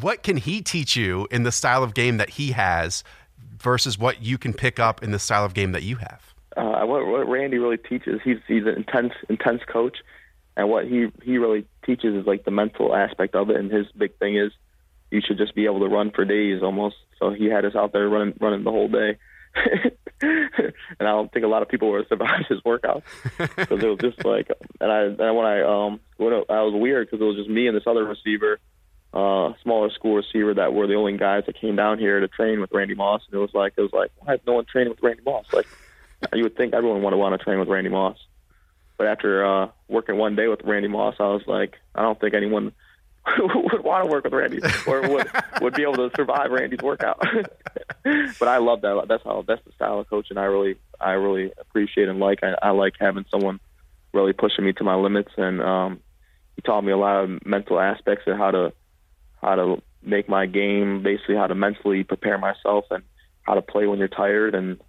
what 0.00 0.22
can 0.22 0.38
he 0.38 0.62
teach 0.62 0.96
you 0.96 1.28
in 1.30 1.42
the 1.42 1.52
style 1.52 1.82
of 1.82 1.92
game 1.92 2.16
that 2.16 2.30
he 2.30 2.52
has 2.52 3.04
versus 3.58 3.98
what 3.98 4.22
you 4.22 4.38
can 4.38 4.54
pick 4.54 4.78
up 4.78 5.02
in 5.02 5.10
the 5.10 5.18
style 5.18 5.44
of 5.44 5.52
game 5.52 5.72
that 5.72 5.82
you 5.82 5.96
have? 5.96 6.34
Uh, 6.56 6.84
what, 6.86 7.06
what 7.06 7.28
Randy 7.28 7.58
really 7.58 7.76
teaches, 7.76 8.20
he's 8.24 8.38
he's 8.48 8.64
an 8.64 8.74
intense 8.76 9.12
intense 9.28 9.62
coach, 9.66 9.98
and 10.56 10.68
what 10.68 10.86
he 10.86 11.08
he 11.22 11.38
really 11.38 11.66
teaches 11.84 12.14
is 12.14 12.26
like 12.26 12.44
the 12.44 12.50
mental 12.50 12.94
aspect 12.94 13.34
of 13.34 13.50
it. 13.50 13.56
And 13.56 13.70
his 13.70 13.86
big 13.96 14.16
thing 14.18 14.36
is 14.36 14.52
you 15.10 15.20
should 15.24 15.38
just 15.38 15.54
be 15.54 15.64
able 15.66 15.80
to 15.80 15.88
run 15.88 16.10
for 16.10 16.24
days 16.24 16.62
almost. 16.62 16.96
So 17.18 17.30
he 17.30 17.46
had 17.46 17.64
us 17.64 17.74
out 17.74 17.92
there 17.92 18.08
running 18.08 18.34
running 18.40 18.64
the 18.64 18.70
whole 18.70 18.88
day. 18.88 19.18
and 20.22 20.72
I 21.00 21.04
don't 21.04 21.32
think 21.32 21.44
a 21.44 21.48
lot 21.48 21.62
of 21.62 21.68
people 21.68 21.88
were 21.88 22.04
surprised 22.08 22.46
his 22.48 22.60
workouts 22.60 23.02
because 23.38 23.82
it 23.82 23.88
was 23.88 23.98
just 24.00 24.24
like, 24.24 24.48
and 24.80 24.90
I 24.92 25.02
and 25.02 25.36
when 25.36 25.46
I 25.46 25.62
um 25.62 26.00
when 26.16 26.32
I, 26.32 26.42
I 26.48 26.62
was 26.62 26.74
weird 26.74 27.08
because 27.08 27.20
it 27.20 27.24
was 27.24 27.36
just 27.36 27.50
me 27.50 27.66
and 27.66 27.76
this 27.76 27.86
other 27.86 28.04
receiver, 28.04 28.58
uh, 29.12 29.52
smaller 29.62 29.90
school 29.90 30.16
receiver 30.16 30.54
that 30.54 30.72
were 30.72 30.86
the 30.86 30.94
only 30.94 31.16
guys 31.16 31.44
that 31.46 31.60
came 31.60 31.76
down 31.76 31.98
here 31.98 32.20
to 32.20 32.28
train 32.28 32.60
with 32.60 32.70
Randy 32.72 32.94
Moss, 32.94 33.22
and 33.26 33.34
it 33.34 33.40
was 33.40 33.54
like 33.54 33.74
it 33.76 33.82
was 33.82 33.92
like 33.92 34.12
why 34.18 34.34
is 34.34 34.40
no 34.46 34.54
one 34.54 34.66
training 34.66 34.90
with 34.90 35.02
Randy 35.02 35.22
Moss? 35.24 35.46
Like 35.52 35.66
you 36.32 36.44
would 36.44 36.56
think 36.56 36.74
everyone 36.74 37.02
would 37.02 37.14
want 37.14 37.38
to 37.38 37.44
train 37.44 37.58
with 37.58 37.68
Randy 37.68 37.90
Moss, 37.90 38.18
but 38.98 39.08
after 39.08 39.44
uh, 39.44 39.68
working 39.88 40.16
one 40.16 40.36
day 40.36 40.46
with 40.46 40.60
Randy 40.62 40.88
Moss, 40.88 41.16
I 41.18 41.24
was 41.24 41.42
like, 41.46 41.74
I 41.94 42.02
don't 42.02 42.20
think 42.20 42.34
anyone 42.34 42.72
would 43.38 43.84
want 43.84 44.04
to 44.04 44.10
work 44.10 44.24
with 44.24 44.32
Randy 44.32 44.60
or 44.86 45.08
would 45.08 45.30
would 45.60 45.74
be 45.74 45.82
able 45.82 45.96
to 45.96 46.10
survive 46.16 46.50
Randy's 46.50 46.80
workout. 46.82 47.20
but 48.04 48.48
I 48.48 48.58
love 48.58 48.80
that. 48.82 49.04
That's 49.08 49.22
how 49.24 49.44
that's 49.46 49.64
the 49.64 49.72
style 49.72 50.00
of 50.00 50.08
coaching 50.08 50.38
I 50.38 50.44
really 50.44 50.76
I 51.00 51.12
really 51.12 51.52
appreciate 51.58 52.08
and 52.08 52.18
like. 52.18 52.40
I, 52.42 52.54
I 52.62 52.70
like 52.70 52.94
having 52.98 53.26
someone 53.30 53.60
really 54.12 54.32
pushing 54.32 54.64
me 54.64 54.72
to 54.74 54.84
my 54.84 54.94
limits, 54.94 55.30
and 55.36 55.60
um, 55.60 56.00
he 56.56 56.62
taught 56.62 56.82
me 56.82 56.92
a 56.92 56.96
lot 56.96 57.24
of 57.24 57.46
mental 57.46 57.78
aspects 57.78 58.24
and 58.26 58.38
how 58.38 58.50
to 58.50 58.72
how 59.40 59.54
to 59.54 59.82
make 60.02 60.28
my 60.28 60.46
game, 60.46 61.02
basically 61.02 61.36
how 61.36 61.46
to 61.46 61.54
mentally 61.54 62.04
prepare 62.04 62.38
myself 62.38 62.86
and 62.90 63.02
how 63.42 63.54
to 63.54 63.62
play 63.62 63.86
when 63.86 63.98
you're 63.98 64.08
tired, 64.08 64.54
and 64.54 64.80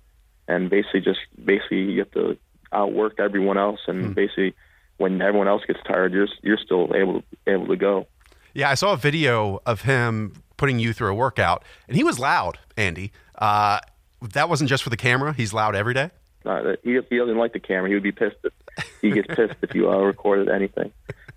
and 0.48 0.70
basically 0.70 1.02
just 1.02 1.20
basically 1.44 1.82
you 1.82 2.00
have 2.00 2.12
to 2.12 2.38
outwork 2.72 3.20
everyone 3.20 3.58
else, 3.58 3.82
and 3.88 4.06
Hmm. 4.08 4.14
basically 4.14 4.54
when 4.98 5.22
everyone 5.22 5.48
else 5.48 5.64
gets 5.68 5.80
tired, 5.86 6.14
you're 6.14 6.28
you're 6.42 6.58
still 6.58 6.92
able 6.96 7.24
able 7.46 7.68
to 7.68 7.76
go. 7.76 8.08
Yeah, 8.53 8.70
I 8.70 8.74
saw 8.75 8.93
a 8.93 8.98
video 8.98 9.62
of 9.65 9.81
him 9.81 10.34
putting 10.58 10.79
you 10.79 10.93
through 10.93 11.12
a 11.12 11.15
workout, 11.15 11.63
and 11.88 11.96
he 11.98 12.03
was 12.03 12.20
loud, 12.20 12.60
Andy. 12.77 13.12
Uh, 13.38 13.79
that 14.22 14.50
wasn't 14.50 14.70
just 14.70 14.84
for 14.84 14.89
the 14.89 14.98
camera. 14.98 15.34
He's 15.34 15.53
loud 15.53 15.75
every 15.75 15.93
day. 15.93 16.12
Uh, 16.46 16.62
that- 16.63 16.79
he 16.84 17.00
he 17.10 17.17
doesn't 17.17 17.38
like 17.38 17.53
the 17.53 17.60
camera. 17.60 17.88
He 17.89 17.93
would 17.96 18.03
be 18.03 18.12
pissed 18.12 18.38
if 18.43 18.53
he 19.01 19.12
gets 19.12 19.27
pissed 19.36 19.55
if 19.62 19.74
you 19.75 19.89
uh, 19.89 19.98
recorded 19.98 20.50
anything. 20.50 20.91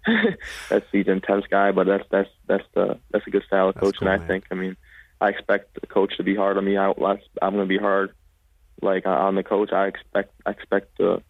that's 0.68 0.87
he's 0.92 1.06
an 1.06 1.14
intense 1.14 1.47
guy, 1.50 1.73
but 1.73 1.87
that's 1.87 2.04
that's 2.11 2.30
that's 2.47 2.64
the 2.75 2.99
that's 3.11 3.26
a 3.26 3.30
good 3.30 3.44
style 3.44 3.68
of 3.68 3.76
coaching. 3.76 4.00
cool, 4.00 4.09
I 4.09 4.18
man. 4.18 4.26
think. 4.26 4.44
I 4.50 4.54
mean, 4.54 4.76
I 5.21 5.28
expect 5.28 5.80
the 5.80 5.87
coach 5.87 6.16
to 6.18 6.23
be 6.23 6.35
hard 6.35 6.56
on 6.59 6.64
me. 6.64 6.76
I, 6.76 6.90
I'm 6.90 7.54
going 7.54 7.56
to 7.56 7.66
be 7.66 7.78
hard, 7.78 8.12
like 8.83 9.06
uh, 9.06 9.11
on 9.11 9.35
the 9.35 9.42
coach. 9.42 9.73
I 9.73 9.87
expect 9.87 10.33
I 10.44 10.50
expect 10.50 10.97
to 10.99 11.23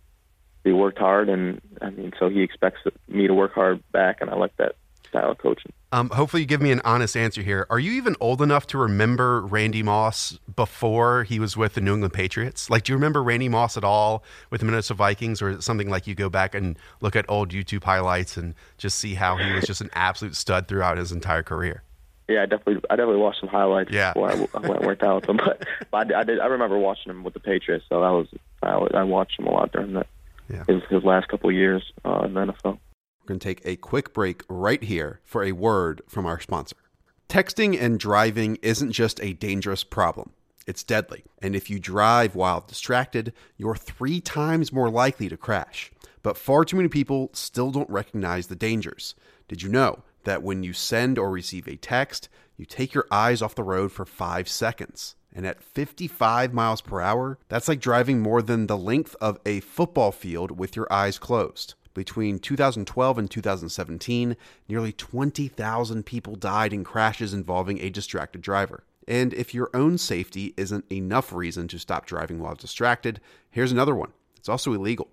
be 0.65 0.73
worked 0.73 0.99
hard, 0.99 1.29
and 1.29 1.61
I 1.81 1.91
mean, 1.91 2.13
so 2.19 2.29
he 2.29 2.41
expects 2.43 2.81
me 3.07 3.27
to 3.29 3.35
work 3.35 3.55
hard 3.55 3.83
back, 3.93 4.21
and 4.21 4.31
I 4.31 4.35
like 4.35 4.57
that 4.57 4.75
style 5.19 5.31
of 5.31 5.39
coaching. 5.39 5.73
Um, 5.93 6.11
hopefully, 6.11 6.43
you 6.43 6.47
give 6.47 6.61
me 6.61 6.73
an 6.73 6.81
honest 6.85 7.17
answer 7.17 7.41
here. 7.43 7.67
Are 7.71 7.79
you 7.79 7.93
even 7.93 8.17
old 8.21 8.43
enough 8.43 8.67
to 8.69 8.79
remember 8.79 9.41
Randy 9.43 9.83
Moss 9.83 10.39
before 10.57 11.23
he 11.25 11.39
was 11.39 11.57
with 11.57 11.75
the 11.75 11.81
New 11.81 11.95
England 11.95 12.13
Patriots? 12.13 12.69
Like, 12.69 12.83
do 12.83 12.93
you 12.93 12.97
remember 12.97 13.23
Randy 13.23 13.49
Moss 13.49 13.77
at 13.77 13.85
all 13.85 14.25
with 14.51 14.61
the 14.61 14.67
Minnesota 14.67 14.95
Vikings, 14.99 15.41
or 15.41 15.51
is 15.51 15.59
it 15.59 15.63
something 15.63 15.89
like 15.89 16.07
you 16.07 16.15
go 16.17 16.29
back 16.29 16.55
and 16.55 16.77
look 17.01 17.15
at 17.15 17.25
old 17.29 17.51
YouTube 17.51 17.85
highlights 17.85 18.37
and 18.37 18.55
just 18.77 18.99
see 18.99 19.15
how 19.15 19.37
he 19.37 19.53
was 19.53 19.65
just 19.67 19.81
an 19.81 19.91
absolute 19.93 20.35
stud 20.35 20.67
throughout 20.67 20.99
his 20.99 21.13
entire 21.13 21.43
career? 21.45 21.83
Yeah, 22.29 22.43
I 22.43 22.47
definitely, 22.47 22.77
I 22.91 22.97
definitely 22.97 23.19
watched 23.21 23.41
some 23.41 23.51
highlights 23.51 23.91
Yeah. 23.93 24.15
before 24.15 24.31
I, 24.33 24.35
I 24.65 24.87
worked 24.87 25.03
out 25.03 25.17
with 25.21 25.29
him. 25.31 25.37
But, 25.45 25.67
but 25.91 25.97
I, 25.99 26.05
did- 26.05 26.17
I 26.17 26.23
did, 26.25 26.41
I 26.41 26.47
remember 26.47 26.79
watching 26.79 27.11
him 27.11 27.23
with 27.23 27.35
the 27.35 27.41
Patriots, 27.41 27.85
so 27.89 28.01
that 28.01 28.09
was, 28.11 28.27
I, 28.63 28.99
I 28.99 29.03
watched 29.05 29.39
him 29.39 29.47
a 29.47 29.51
lot 29.53 29.71
during 29.73 29.93
that 29.93 30.07
Yeah. 30.49 30.65
his 30.67 30.83
his 30.91 31.05
last 31.05 31.29
couple 31.29 31.51
of 31.51 31.55
years 31.57 31.83
uh, 32.05 32.23
in 32.25 32.35
the 32.35 32.41
NFL. 32.47 32.79
We're 33.25 33.29
going 33.29 33.41
to 33.41 33.49
take 33.49 33.63
a 33.65 33.77
quick 33.77 34.13
break 34.13 34.43
right 34.51 34.83
here 34.83 35.21
for 35.25 35.43
a 35.43 35.53
word 35.53 36.03
from 36.07 36.27
our 36.27 36.39
sponsor. 36.39 36.77
Texting 37.27 37.81
and 37.81 37.99
driving 37.99 38.59
isn't 38.61 38.93
just 38.93 39.19
a 39.23 39.33
dangerous 39.33 39.83
problem, 39.83 40.33
it's 40.67 40.83
deadly. 40.83 41.25
And 41.41 41.57
if 41.57 41.71
you 41.71 41.79
drive 41.81 42.35
while 42.35 42.61
distracted, 42.69 43.33
you're 43.57 43.77
three 43.77 44.21
times 44.21 44.75
more 44.75 44.91
likely 44.91 45.31
to 45.31 45.39
crash. 45.39 45.91
But 46.23 46.37
far 46.37 46.67
too 46.67 46.77
many 46.77 46.91
people 46.91 47.31
still 47.33 47.71
don't 47.71 47.89
recognize 47.89 48.49
the 48.49 48.57
dangers. 48.57 49.15
Did 49.49 49.63
you 49.63 49.71
know 49.71 50.03
that 50.25 50.43
when 50.43 50.63
you 50.63 50.75
send 50.75 51.19
or 51.19 51.31
receive 51.31 51.67
a 51.67 51.77
text, 51.77 52.29
you 52.59 52.67
take 52.67 52.93
your 52.93 53.07
eyes 53.11 53.41
off 53.41 53.55
the 53.55 53.63
road 53.63 53.91
for 53.91 54.05
five 54.05 54.51
seconds? 54.51 55.17
And 55.33 55.47
at 55.47 55.63
55 55.63 56.53
miles 56.53 56.83
per 56.83 57.01
hour, 57.01 57.39
that's 57.49 57.69
like 57.69 57.81
driving 57.81 58.21
more 58.21 58.43
than 58.43 58.67
the 58.67 58.77
length 58.77 59.17
of 59.19 59.41
a 59.47 59.61
football 59.61 60.13
field 60.13 60.59
with 60.59 60.77
your 60.77 60.93
eyes 60.93 61.19
closed. 61.19 61.75
Between 61.95 62.41
2012 62.41 63.19
and 63.19 63.31
2017, 63.31 64.37
nearly 64.69 64.93
20,000 64.93 66.05
people 66.05 66.35
died 66.35 66.73
in 66.73 66.83
crashes 66.83 67.33
involving 67.33 67.79
a 67.81 67.89
distracted 67.89 68.43
driver. 68.43 68.83
And 69.07 69.33
if 69.33 69.55
your 69.55 69.71
own 69.75 69.99
safety 69.99 70.55
isn't 70.57 70.91
enough 70.91 71.33
reason 71.33 71.69
to 71.69 71.79
stop 71.79 72.05
driving 72.07 72.41
while 72.41 72.57
distracted, 72.57 73.21
here's 73.51 73.73
another 73.73 73.95
one. 73.95 74.13
It's 74.37 74.49
also 74.49 74.73
illegal. 74.73 75.09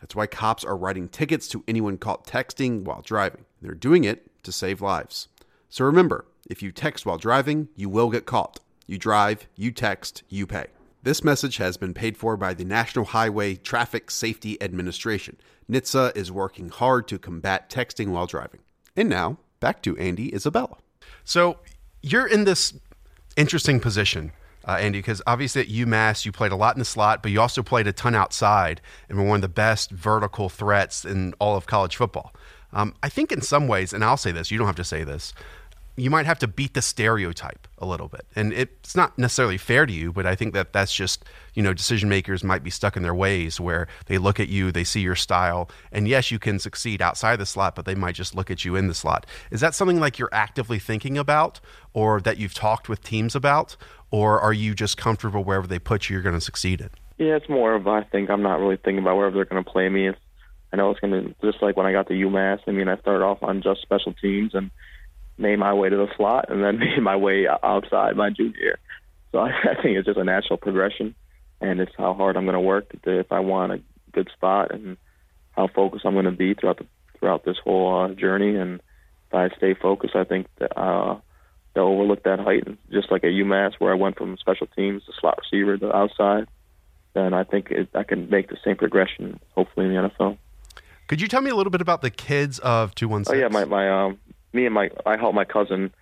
That's 0.00 0.16
why 0.16 0.26
cops 0.26 0.64
are 0.64 0.76
writing 0.76 1.08
tickets 1.08 1.46
to 1.48 1.64
anyone 1.68 1.98
caught 1.98 2.26
texting 2.26 2.82
while 2.82 3.02
driving. 3.02 3.44
They're 3.62 3.74
doing 3.74 4.04
it 4.04 4.26
to 4.42 4.52
save 4.52 4.82
lives. 4.82 5.28
So 5.68 5.84
remember, 5.84 6.26
if 6.50 6.62
you 6.62 6.72
text 6.72 7.06
while 7.06 7.16
driving, 7.16 7.68
you 7.76 7.88
will 7.88 8.10
get 8.10 8.26
caught. 8.26 8.60
You 8.86 8.98
drive, 8.98 9.46
you 9.56 9.72
text, 9.72 10.22
you 10.28 10.46
pay. 10.46 10.66
This 11.04 11.22
message 11.22 11.58
has 11.58 11.76
been 11.76 11.92
paid 11.92 12.16
for 12.16 12.34
by 12.34 12.54
the 12.54 12.64
National 12.64 13.04
Highway 13.04 13.56
Traffic 13.56 14.10
Safety 14.10 14.56
Administration. 14.62 15.36
NHTSA 15.70 16.16
is 16.16 16.32
working 16.32 16.70
hard 16.70 17.08
to 17.08 17.18
combat 17.18 17.68
texting 17.68 18.08
while 18.08 18.24
driving. 18.24 18.60
And 18.96 19.10
now, 19.10 19.36
back 19.60 19.82
to 19.82 19.98
Andy 19.98 20.34
Isabella. 20.34 20.78
So, 21.22 21.58
you're 22.00 22.26
in 22.26 22.44
this 22.44 22.72
interesting 23.36 23.80
position, 23.80 24.32
uh, 24.66 24.78
Andy, 24.80 25.00
because 25.00 25.20
obviously 25.26 25.60
at 25.60 25.68
UMass 25.68 26.24
you 26.24 26.32
played 26.32 26.52
a 26.52 26.56
lot 26.56 26.74
in 26.74 26.78
the 26.78 26.86
slot, 26.86 27.22
but 27.22 27.30
you 27.30 27.38
also 27.38 27.62
played 27.62 27.86
a 27.86 27.92
ton 27.92 28.14
outside 28.14 28.80
and 29.10 29.18
were 29.18 29.24
one 29.24 29.36
of 29.36 29.42
the 29.42 29.48
best 29.48 29.90
vertical 29.90 30.48
threats 30.48 31.04
in 31.04 31.34
all 31.38 31.54
of 31.54 31.66
college 31.66 31.96
football. 31.96 32.32
Um, 32.72 32.94
I 33.02 33.10
think 33.10 33.30
in 33.30 33.42
some 33.42 33.68
ways, 33.68 33.92
and 33.92 34.02
I'll 34.02 34.16
say 34.16 34.32
this, 34.32 34.50
you 34.50 34.56
don't 34.56 34.66
have 34.66 34.76
to 34.76 34.84
say 34.84 35.04
this, 35.04 35.34
you 35.96 36.10
might 36.10 36.26
have 36.26 36.38
to 36.40 36.48
beat 36.48 36.74
the 36.74 36.82
stereotype 36.82 37.68
a 37.78 37.86
little 37.86 38.08
bit. 38.08 38.26
And 38.34 38.52
it's 38.52 38.96
not 38.96 39.16
necessarily 39.16 39.56
fair 39.56 39.86
to 39.86 39.92
you, 39.92 40.12
but 40.12 40.26
I 40.26 40.34
think 40.34 40.52
that 40.54 40.72
that's 40.72 40.92
just, 40.92 41.24
you 41.54 41.62
know, 41.62 41.72
decision 41.72 42.08
makers 42.08 42.42
might 42.42 42.64
be 42.64 42.70
stuck 42.70 42.96
in 42.96 43.02
their 43.02 43.14
ways 43.14 43.60
where 43.60 43.86
they 44.06 44.18
look 44.18 44.40
at 44.40 44.48
you, 44.48 44.72
they 44.72 44.82
see 44.82 45.00
your 45.00 45.14
style, 45.14 45.70
and 45.92 46.08
yes, 46.08 46.30
you 46.30 46.38
can 46.38 46.58
succeed 46.58 47.00
outside 47.00 47.36
the 47.36 47.46
slot, 47.46 47.76
but 47.76 47.84
they 47.84 47.94
might 47.94 48.14
just 48.16 48.34
look 48.34 48.50
at 48.50 48.64
you 48.64 48.74
in 48.74 48.88
the 48.88 48.94
slot. 48.94 49.26
Is 49.50 49.60
that 49.60 49.74
something 49.74 50.00
like 50.00 50.18
you're 50.18 50.30
actively 50.32 50.78
thinking 50.78 51.16
about 51.16 51.60
or 51.92 52.20
that 52.22 52.38
you've 52.38 52.54
talked 52.54 52.88
with 52.88 53.02
teams 53.02 53.36
about? 53.36 53.76
Or 54.10 54.40
are 54.40 54.52
you 54.52 54.74
just 54.74 54.96
comfortable 54.96 55.44
wherever 55.44 55.66
they 55.66 55.78
put 55.78 56.08
you, 56.08 56.14
you're 56.14 56.22
going 56.22 56.36
to 56.36 56.40
succeed 56.40 56.80
in? 56.80 56.90
Yeah, 57.18 57.36
it's 57.36 57.48
more 57.48 57.74
of 57.74 57.86
I 57.86 58.02
think 58.02 58.30
I'm 58.30 58.42
not 58.42 58.58
really 58.58 58.76
thinking 58.76 58.98
about 58.98 59.16
wherever 59.16 59.36
they're 59.36 59.44
going 59.44 59.62
to 59.62 59.70
play 59.70 59.88
me. 59.88 60.08
It's, 60.08 60.18
I 60.72 60.76
know 60.76 60.90
it's 60.90 61.00
going 61.00 61.12
to 61.12 61.34
just 61.44 61.62
like 61.62 61.76
when 61.76 61.86
I 61.86 61.92
got 61.92 62.08
to 62.08 62.14
UMass. 62.14 62.60
I 62.66 62.72
mean, 62.72 62.88
I 62.88 62.96
started 62.98 63.24
off 63.24 63.42
on 63.42 63.62
just 63.62 63.82
special 63.82 64.12
teams 64.12 64.54
and 64.54 64.70
made 65.36 65.58
my 65.58 65.72
way 65.74 65.88
to 65.88 65.96
the 65.96 66.08
slot, 66.16 66.46
and 66.48 66.62
then 66.62 66.78
made 66.78 67.02
my 67.02 67.16
way 67.16 67.46
outside 67.62 68.16
my 68.16 68.30
junior 68.30 68.58
year. 68.58 68.78
So 69.32 69.38
I, 69.38 69.48
I 69.70 69.82
think 69.82 69.96
it's 69.96 70.06
just 70.06 70.18
a 70.18 70.24
natural 70.24 70.56
progression, 70.56 71.14
and 71.60 71.80
it's 71.80 71.92
how 71.96 72.14
hard 72.14 72.36
I'm 72.36 72.44
going 72.44 72.54
to 72.54 72.60
work 72.60 72.90
to, 73.02 73.18
if 73.18 73.32
I 73.32 73.40
want 73.40 73.72
a 73.72 73.80
good 74.12 74.30
spot, 74.34 74.72
and 74.72 74.96
how 75.52 75.68
focused 75.68 76.04
I'm 76.04 76.14
going 76.14 76.24
to 76.24 76.32
be 76.32 76.54
throughout 76.54 76.78
the 76.78 76.86
throughout 77.18 77.44
this 77.44 77.56
whole 77.62 78.04
uh, 78.04 78.14
journey. 78.14 78.56
And 78.56 78.80
if 79.28 79.34
I 79.34 79.48
stay 79.56 79.74
focused, 79.74 80.16
I 80.16 80.24
think 80.24 80.46
that 80.58 80.78
uh, 80.78 81.16
they'll 81.74 81.84
overlook 81.84 82.24
that 82.24 82.40
height. 82.40 82.66
And 82.66 82.76
Just 82.90 83.10
like 83.10 83.24
at 83.24 83.30
UMass, 83.30 83.74
where 83.78 83.92
I 83.92 83.96
went 83.96 84.18
from 84.18 84.36
special 84.36 84.66
teams 84.66 85.04
to 85.04 85.12
slot 85.20 85.38
receiver 85.38 85.78
to 85.78 85.94
outside, 85.94 86.46
then 87.14 87.32
I 87.32 87.44
think 87.44 87.70
it, 87.70 87.88
I 87.94 88.02
can 88.02 88.28
make 88.28 88.48
the 88.48 88.56
same 88.64 88.76
progression, 88.76 89.40
hopefully 89.54 89.86
in 89.86 89.94
the 89.94 90.08
NFL. 90.08 90.38
Could 91.06 91.20
you 91.20 91.28
tell 91.28 91.42
me 91.42 91.50
a 91.50 91.54
little 91.54 91.70
bit 91.70 91.80
about 91.80 92.02
the 92.02 92.10
kids 92.10 92.58
of 92.60 92.94
216? 92.94 93.34
Oh 93.34 93.38
yeah, 93.38 93.48
my 93.48 93.64
my 93.64 94.04
um, 94.04 94.18
me 94.54 94.66
and 94.66 94.74
my 94.74 94.90
I 95.04 95.16
help 95.16 95.34
my 95.34 95.44
cousin 95.44 95.92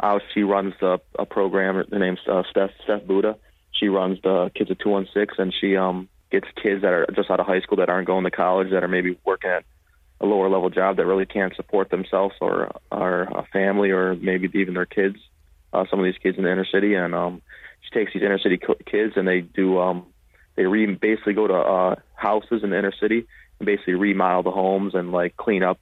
out. 0.00 0.22
She 0.34 0.42
runs 0.42 0.74
a, 0.80 1.00
a 1.18 1.26
program. 1.26 1.84
Her 1.90 1.98
name's 1.98 2.20
uh, 2.30 2.42
Steph 2.50 2.70
Steph 2.84 3.04
Buddha. 3.04 3.36
She 3.72 3.88
runs 3.88 4.18
the 4.22 4.50
Kids 4.54 4.70
of 4.70 4.78
Two 4.78 4.90
One 4.90 5.08
Six, 5.12 5.34
and 5.38 5.54
she 5.58 5.76
um 5.76 6.08
gets 6.30 6.46
kids 6.62 6.82
that 6.82 6.92
are 6.92 7.06
just 7.14 7.30
out 7.30 7.40
of 7.40 7.46
high 7.46 7.60
school 7.60 7.78
that 7.78 7.88
aren't 7.88 8.06
going 8.06 8.24
to 8.24 8.30
college 8.30 8.70
that 8.70 8.84
are 8.84 8.88
maybe 8.88 9.18
working 9.24 9.50
at 9.50 9.64
a 10.20 10.26
lower 10.26 10.48
level 10.48 10.68
job 10.68 10.96
that 10.96 11.06
really 11.06 11.26
can't 11.26 11.54
support 11.54 11.90
themselves 11.90 12.34
or 12.40 12.72
or 12.90 13.22
a 13.22 13.46
family 13.52 13.90
or 13.90 14.14
maybe 14.14 14.50
even 14.54 14.74
their 14.74 14.86
kids. 14.86 15.16
Uh, 15.72 15.84
some 15.90 15.98
of 15.98 16.04
these 16.06 16.18
kids 16.22 16.38
in 16.38 16.44
the 16.44 16.50
inner 16.50 16.64
city, 16.64 16.94
and 16.94 17.14
um, 17.14 17.42
she 17.82 17.98
takes 17.98 18.12
these 18.12 18.22
inner 18.22 18.38
city 18.38 18.56
co- 18.56 18.76
kids 18.86 19.14
and 19.16 19.26
they 19.26 19.40
do 19.40 19.78
um 19.78 20.06
they 20.56 20.64
re- 20.64 20.86
basically 20.94 21.34
go 21.34 21.46
to 21.46 21.54
uh, 21.54 21.94
houses 22.14 22.62
in 22.64 22.70
the 22.70 22.78
inner 22.78 22.92
city 23.00 23.26
and 23.58 23.66
basically 23.66 23.94
remodel 23.94 24.42
the 24.42 24.50
homes 24.50 24.94
and 24.94 25.12
like 25.12 25.36
clean 25.36 25.62
up 25.62 25.78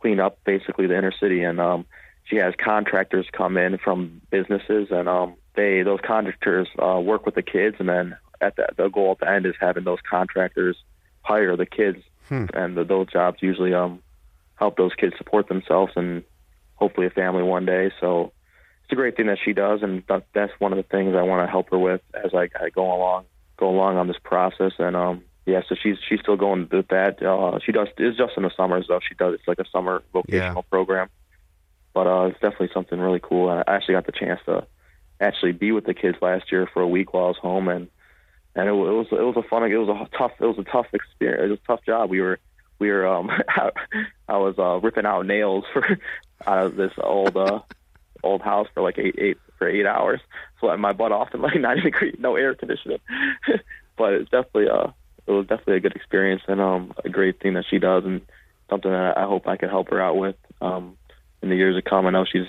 clean 0.00 0.20
up 0.20 0.38
basically 0.44 0.86
the 0.86 0.96
inner 0.96 1.12
city. 1.12 1.42
And 1.42 1.60
um 1.60 1.86
she 2.24 2.36
has 2.36 2.54
contractors 2.62 3.26
come 3.32 3.56
in 3.56 3.78
from 3.78 4.20
businesses 4.30 4.88
and 4.90 5.08
um 5.08 5.34
they 5.54 5.82
those 5.82 6.00
contractors 6.04 6.68
uh 6.78 7.00
work 7.00 7.26
with 7.26 7.34
the 7.34 7.42
kids. 7.42 7.76
And 7.78 7.88
then 7.88 8.16
at 8.40 8.56
the 8.56 8.66
the 8.76 8.88
goal 8.88 9.12
at 9.12 9.18
the 9.18 9.30
end 9.30 9.46
is 9.46 9.54
having 9.60 9.84
those 9.84 10.00
contractors 10.08 10.76
hire 11.22 11.56
the 11.56 11.66
kids. 11.66 11.98
And 12.54 12.76
the, 12.76 12.84
those 12.84 13.10
jobs 13.12 13.38
usually 13.40 13.74
um 13.74 14.02
help 14.56 14.76
those 14.76 14.94
kids 14.94 15.14
support 15.18 15.48
themselves 15.48 15.92
and 15.96 16.22
hopefully 16.74 17.06
a 17.06 17.10
family 17.10 17.42
one 17.42 17.66
day. 17.66 17.90
So 18.00 18.32
it's 18.82 18.92
a 18.92 18.96
great 18.96 19.16
thing 19.16 19.26
that 19.26 19.38
she 19.44 19.52
does. 19.52 19.82
And 19.82 20.02
that, 20.08 20.26
that's 20.34 20.52
one 20.58 20.72
of 20.72 20.76
the 20.76 20.82
things 20.84 21.14
I 21.16 21.22
want 21.22 21.46
to 21.46 21.50
help 21.50 21.70
her 21.70 21.78
with 21.78 22.00
as 22.14 22.32
I, 22.34 22.48
I 22.60 22.70
go 22.70 22.84
along 22.84 23.24
go 23.56 23.68
along 23.70 23.96
on 23.96 24.08
this 24.08 24.18
process. 24.22 24.72
And 24.78 24.94
um 24.96 25.24
yeah 25.46 25.62
so 25.68 25.74
she's 25.80 25.96
she's 26.08 26.20
still 26.20 26.36
going 26.36 26.68
with 26.70 26.88
that. 26.88 27.22
Uh 27.22 27.58
she 27.64 27.72
does 27.72 27.88
it's 27.96 28.18
just 28.18 28.36
in 28.36 28.42
the 28.42 28.50
summers 28.56 28.86
though. 28.88 29.00
She 29.06 29.14
does 29.14 29.34
it's 29.34 29.48
like 29.48 29.58
a 29.58 29.68
summer 29.70 30.02
vocational 30.12 30.64
program. 30.64 31.08
But 31.94 32.06
uh 32.06 32.26
it's 32.26 32.40
definitely 32.40 32.70
something 32.74 32.98
really 32.98 33.20
cool. 33.22 33.48
I 33.48 33.62
actually 33.66 33.94
got 33.94 34.06
the 34.06 34.12
chance 34.12 34.40
to 34.46 34.66
actually 35.20 35.52
be 35.52 35.72
with 35.72 35.86
the 35.86 35.94
kids 35.94 36.18
last 36.20 36.52
year 36.52 36.68
for 36.72 36.82
a 36.82 36.88
week 36.88 37.14
while 37.14 37.24
I 37.24 37.28
was 37.28 37.38
home 37.38 37.68
and 37.68 37.88
and 38.54 38.68
it, 38.68 38.72
it 38.72 38.74
was 38.74 39.06
it 39.12 39.22
was 39.22 39.36
a 39.36 39.48
fun 39.48 39.70
it 39.70 39.76
was 39.76 39.88
a 39.88 40.16
tough 40.16 40.32
it 40.40 40.44
was 40.44 40.58
a 40.58 40.64
tough 40.64 40.86
experience 40.92 41.42
it 41.44 41.50
was 41.50 41.58
a 41.62 41.66
tough 41.66 41.84
job. 41.84 42.10
We 42.10 42.20
were 42.20 42.38
we 42.78 42.90
were 42.90 43.06
um 43.06 43.30
I, 43.48 43.70
I 44.28 44.36
was 44.38 44.58
uh 44.58 44.80
ripping 44.80 45.06
out 45.06 45.26
nails 45.26 45.64
for 45.72 45.86
out 46.46 46.66
of 46.66 46.76
this 46.76 46.92
old 46.98 47.36
uh 47.36 47.60
old 48.22 48.42
house 48.42 48.68
for 48.74 48.82
like 48.82 48.98
eight 48.98 49.16
eight 49.18 49.38
for 49.58 49.68
eight 49.68 49.86
hours, 49.86 50.20
sweating 50.58 50.80
my 50.80 50.92
butt 50.92 51.12
off 51.12 51.28
in 51.34 51.40
like 51.40 51.60
ninety 51.60 51.82
degree, 51.82 52.14
no 52.18 52.36
air 52.36 52.54
conditioning. 52.54 52.98
but 53.96 54.14
it's 54.14 54.30
definitely 54.30 54.68
uh 54.68 54.88
it 55.26 55.30
was 55.30 55.46
definitely 55.46 55.76
a 55.76 55.80
good 55.80 55.96
experience 55.96 56.42
and 56.48 56.60
um 56.60 56.92
a 57.04 57.08
great 57.08 57.40
thing 57.40 57.54
that 57.54 57.64
she 57.68 57.78
does 57.78 58.04
and 58.04 58.20
something 58.70 58.90
that 58.90 59.16
I 59.16 59.24
hope 59.24 59.46
I 59.46 59.56
can 59.56 59.68
help 59.68 59.90
her 59.90 60.00
out 60.00 60.16
with 60.16 60.36
um 60.60 60.96
in 61.42 61.48
the 61.50 61.56
years 61.56 61.76
to 61.76 61.88
come. 61.88 62.06
I 62.06 62.10
know 62.10 62.24
she's 62.24 62.46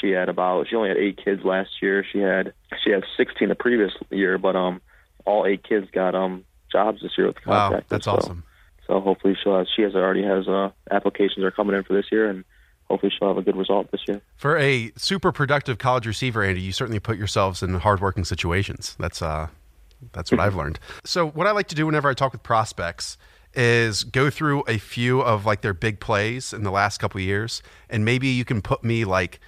she 0.00 0.10
had 0.10 0.28
about 0.28 0.68
she 0.68 0.76
only 0.76 0.88
had 0.88 0.98
eight 0.98 1.20
kids 1.22 1.44
last 1.44 1.70
year. 1.80 2.04
She 2.10 2.18
had 2.18 2.52
she 2.84 2.90
had 2.90 3.04
sixteen 3.16 3.48
the 3.48 3.54
previous 3.54 3.92
year, 4.10 4.38
but 4.38 4.56
um 4.56 4.80
all 5.24 5.46
eight 5.46 5.62
kids 5.62 5.88
got 5.92 6.14
um 6.14 6.44
jobs 6.70 7.02
this 7.02 7.12
year 7.16 7.26
with 7.28 7.36
the 7.42 7.50
Wow, 7.50 7.80
that's 7.88 8.04
so, 8.04 8.12
awesome. 8.12 8.44
So 8.86 9.00
hopefully 9.00 9.36
she'll 9.42 9.58
have, 9.58 9.66
she 9.74 9.82
has 9.82 9.94
already 9.94 10.22
has 10.24 10.48
uh 10.48 10.70
applications 10.90 11.44
are 11.44 11.50
coming 11.50 11.76
in 11.76 11.84
for 11.84 11.92
this 11.94 12.06
year 12.10 12.28
and 12.28 12.44
hopefully 12.84 13.12
she'll 13.16 13.28
have 13.28 13.38
a 13.38 13.42
good 13.42 13.56
result 13.56 13.90
this 13.90 14.02
year. 14.06 14.20
For 14.36 14.58
a 14.58 14.92
super 14.96 15.32
productive 15.32 15.78
college 15.78 16.06
receiver, 16.06 16.42
Andy, 16.42 16.60
you 16.60 16.72
certainly 16.72 17.00
put 17.00 17.16
yourselves 17.16 17.62
in 17.62 17.74
hardworking 17.74 18.24
situations. 18.24 18.96
That's 18.98 19.22
uh, 19.22 19.48
that's 20.12 20.30
what 20.30 20.40
I've 20.40 20.54
learned. 20.54 20.78
So 21.04 21.28
what 21.28 21.46
I 21.46 21.52
like 21.52 21.68
to 21.68 21.74
do 21.74 21.86
whenever 21.86 22.08
I 22.08 22.14
talk 22.14 22.32
with 22.32 22.42
prospects 22.42 23.16
is 23.54 24.04
go 24.04 24.30
through 24.30 24.64
a 24.66 24.78
few 24.78 25.20
of 25.20 25.44
like 25.44 25.60
their 25.60 25.74
big 25.74 26.00
plays 26.00 26.52
in 26.52 26.64
the 26.64 26.70
last 26.70 26.98
couple 26.98 27.18
of 27.18 27.24
years, 27.24 27.62
and 27.90 28.04
maybe 28.04 28.28
you 28.28 28.44
can 28.44 28.62
put 28.62 28.82
me 28.82 29.04
like 29.04 29.40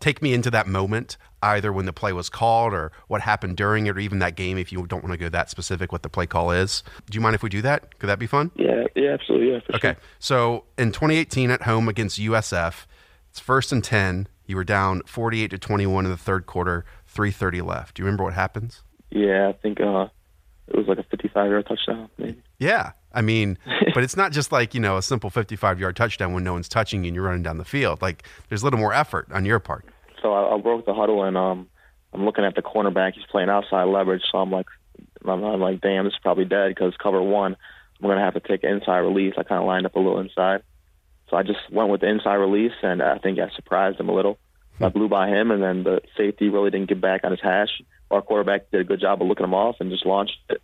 take 0.00 0.22
me 0.22 0.32
into 0.32 0.50
that 0.50 0.66
moment, 0.66 1.16
either 1.42 1.72
when 1.72 1.84
the 1.84 1.92
play 1.92 2.12
was 2.12 2.28
called 2.30 2.72
or 2.72 2.90
what 3.08 3.20
happened 3.20 3.56
during 3.56 3.86
it, 3.86 3.96
or 3.96 4.00
even 4.00 4.18
that 4.18 4.34
game. 4.34 4.56
If 4.58 4.72
you 4.72 4.86
don't 4.86 5.04
want 5.04 5.12
to 5.12 5.18
go 5.18 5.28
that 5.28 5.50
specific, 5.50 5.92
what 5.92 6.02
the 6.02 6.08
play 6.08 6.26
call 6.26 6.50
is. 6.50 6.82
Do 7.08 7.16
you 7.16 7.20
mind 7.20 7.34
if 7.34 7.42
we 7.42 7.50
do 7.50 7.62
that? 7.62 7.98
Could 7.98 8.08
that 8.08 8.18
be 8.18 8.26
fun? 8.26 8.50
Yeah, 8.56 8.84
yeah, 8.96 9.10
absolutely, 9.10 9.52
yeah. 9.52 9.60
For 9.60 9.76
Okay. 9.76 9.92
Sure. 9.92 9.96
So 10.18 10.64
in 10.78 10.90
2018 10.92 11.50
at 11.50 11.62
home 11.62 11.88
against 11.88 12.18
USF, 12.18 12.86
it's 13.28 13.40
first 13.40 13.72
and 13.72 13.84
10. 13.84 14.26
You 14.46 14.56
were 14.56 14.64
down 14.64 15.02
48 15.06 15.50
to 15.50 15.58
21 15.58 16.06
in 16.06 16.10
the 16.10 16.16
third 16.16 16.46
quarter, 16.46 16.84
330 17.06 17.60
left. 17.60 17.96
Do 17.96 18.02
you 18.02 18.06
remember 18.06 18.24
what 18.24 18.34
happens? 18.34 18.82
Yeah, 19.10 19.48
I 19.48 19.52
think 19.52 19.80
uh 19.80 20.08
it 20.68 20.76
was 20.76 20.86
like 20.86 20.98
a 20.98 21.02
fifty 21.04 21.28
five 21.28 21.50
yard 21.50 21.66
touchdown, 21.66 22.08
maybe. 22.18 22.42
Yeah. 22.58 22.92
I 23.12 23.22
mean, 23.22 23.58
but 23.94 24.04
it's 24.04 24.16
not 24.16 24.32
just 24.32 24.52
like, 24.52 24.72
you 24.72 24.80
know, 24.80 24.96
a 24.96 25.02
simple 25.02 25.30
55 25.30 25.80
yard 25.80 25.96
touchdown 25.96 26.32
when 26.32 26.44
no 26.44 26.52
one's 26.52 26.68
touching 26.68 27.02
you 27.02 27.08
and 27.08 27.14
you're 27.16 27.24
running 27.24 27.42
down 27.42 27.58
the 27.58 27.64
field. 27.64 28.00
Like 28.00 28.22
there's 28.48 28.62
a 28.62 28.64
little 28.64 28.78
more 28.78 28.94
effort 28.94 29.26
on 29.32 29.44
your 29.44 29.58
part. 29.58 29.84
So 30.22 30.32
I, 30.32 30.54
I 30.54 30.60
broke 30.60 30.86
the 30.86 30.94
huddle 30.94 31.24
and 31.24 31.36
um 31.36 31.68
I'm 32.12 32.24
looking 32.24 32.44
at 32.44 32.54
the 32.54 32.62
cornerback. 32.62 33.14
He's 33.14 33.24
playing 33.30 33.50
outside 33.50 33.84
leverage, 33.84 34.22
so 34.30 34.38
I'm 34.38 34.50
like, 34.50 34.66
I'm, 35.24 35.44
I'm 35.44 35.60
like, 35.60 35.80
damn, 35.80 36.04
this 36.04 36.14
is 36.14 36.18
probably 36.22 36.44
dead 36.44 36.68
because 36.68 36.94
cover 37.00 37.22
one. 37.22 37.56
I'm 38.02 38.08
gonna 38.08 38.24
have 38.24 38.34
to 38.34 38.40
take 38.40 38.64
an 38.64 38.70
inside 38.70 38.98
release. 38.98 39.34
I 39.36 39.42
kind 39.42 39.60
of 39.60 39.66
lined 39.66 39.86
up 39.86 39.94
a 39.94 39.98
little 39.98 40.18
inside, 40.18 40.62
so 41.28 41.36
I 41.36 41.42
just 41.42 41.58
went 41.70 41.90
with 41.90 42.00
the 42.00 42.08
inside 42.08 42.34
release, 42.36 42.72
and 42.82 43.02
I 43.02 43.18
think 43.18 43.38
I 43.38 43.50
surprised 43.54 44.00
him 44.00 44.08
a 44.08 44.14
little. 44.14 44.38
I 44.82 44.88
blew 44.88 45.08
by 45.08 45.28
him, 45.28 45.50
and 45.50 45.62
then 45.62 45.84
the 45.84 46.00
safety 46.16 46.48
really 46.48 46.70
didn't 46.70 46.88
get 46.88 47.02
back 47.02 47.20
on 47.22 47.32
his 47.32 47.40
hash. 47.42 47.82
Our 48.10 48.22
quarterback 48.22 48.70
did 48.70 48.80
a 48.80 48.84
good 48.84 49.00
job 49.00 49.22
of 49.22 49.28
looking 49.28 49.44
them 49.44 49.54
off 49.54 49.76
and 49.80 49.90
just 49.90 50.06
launched 50.06 50.38
it. 50.48 50.60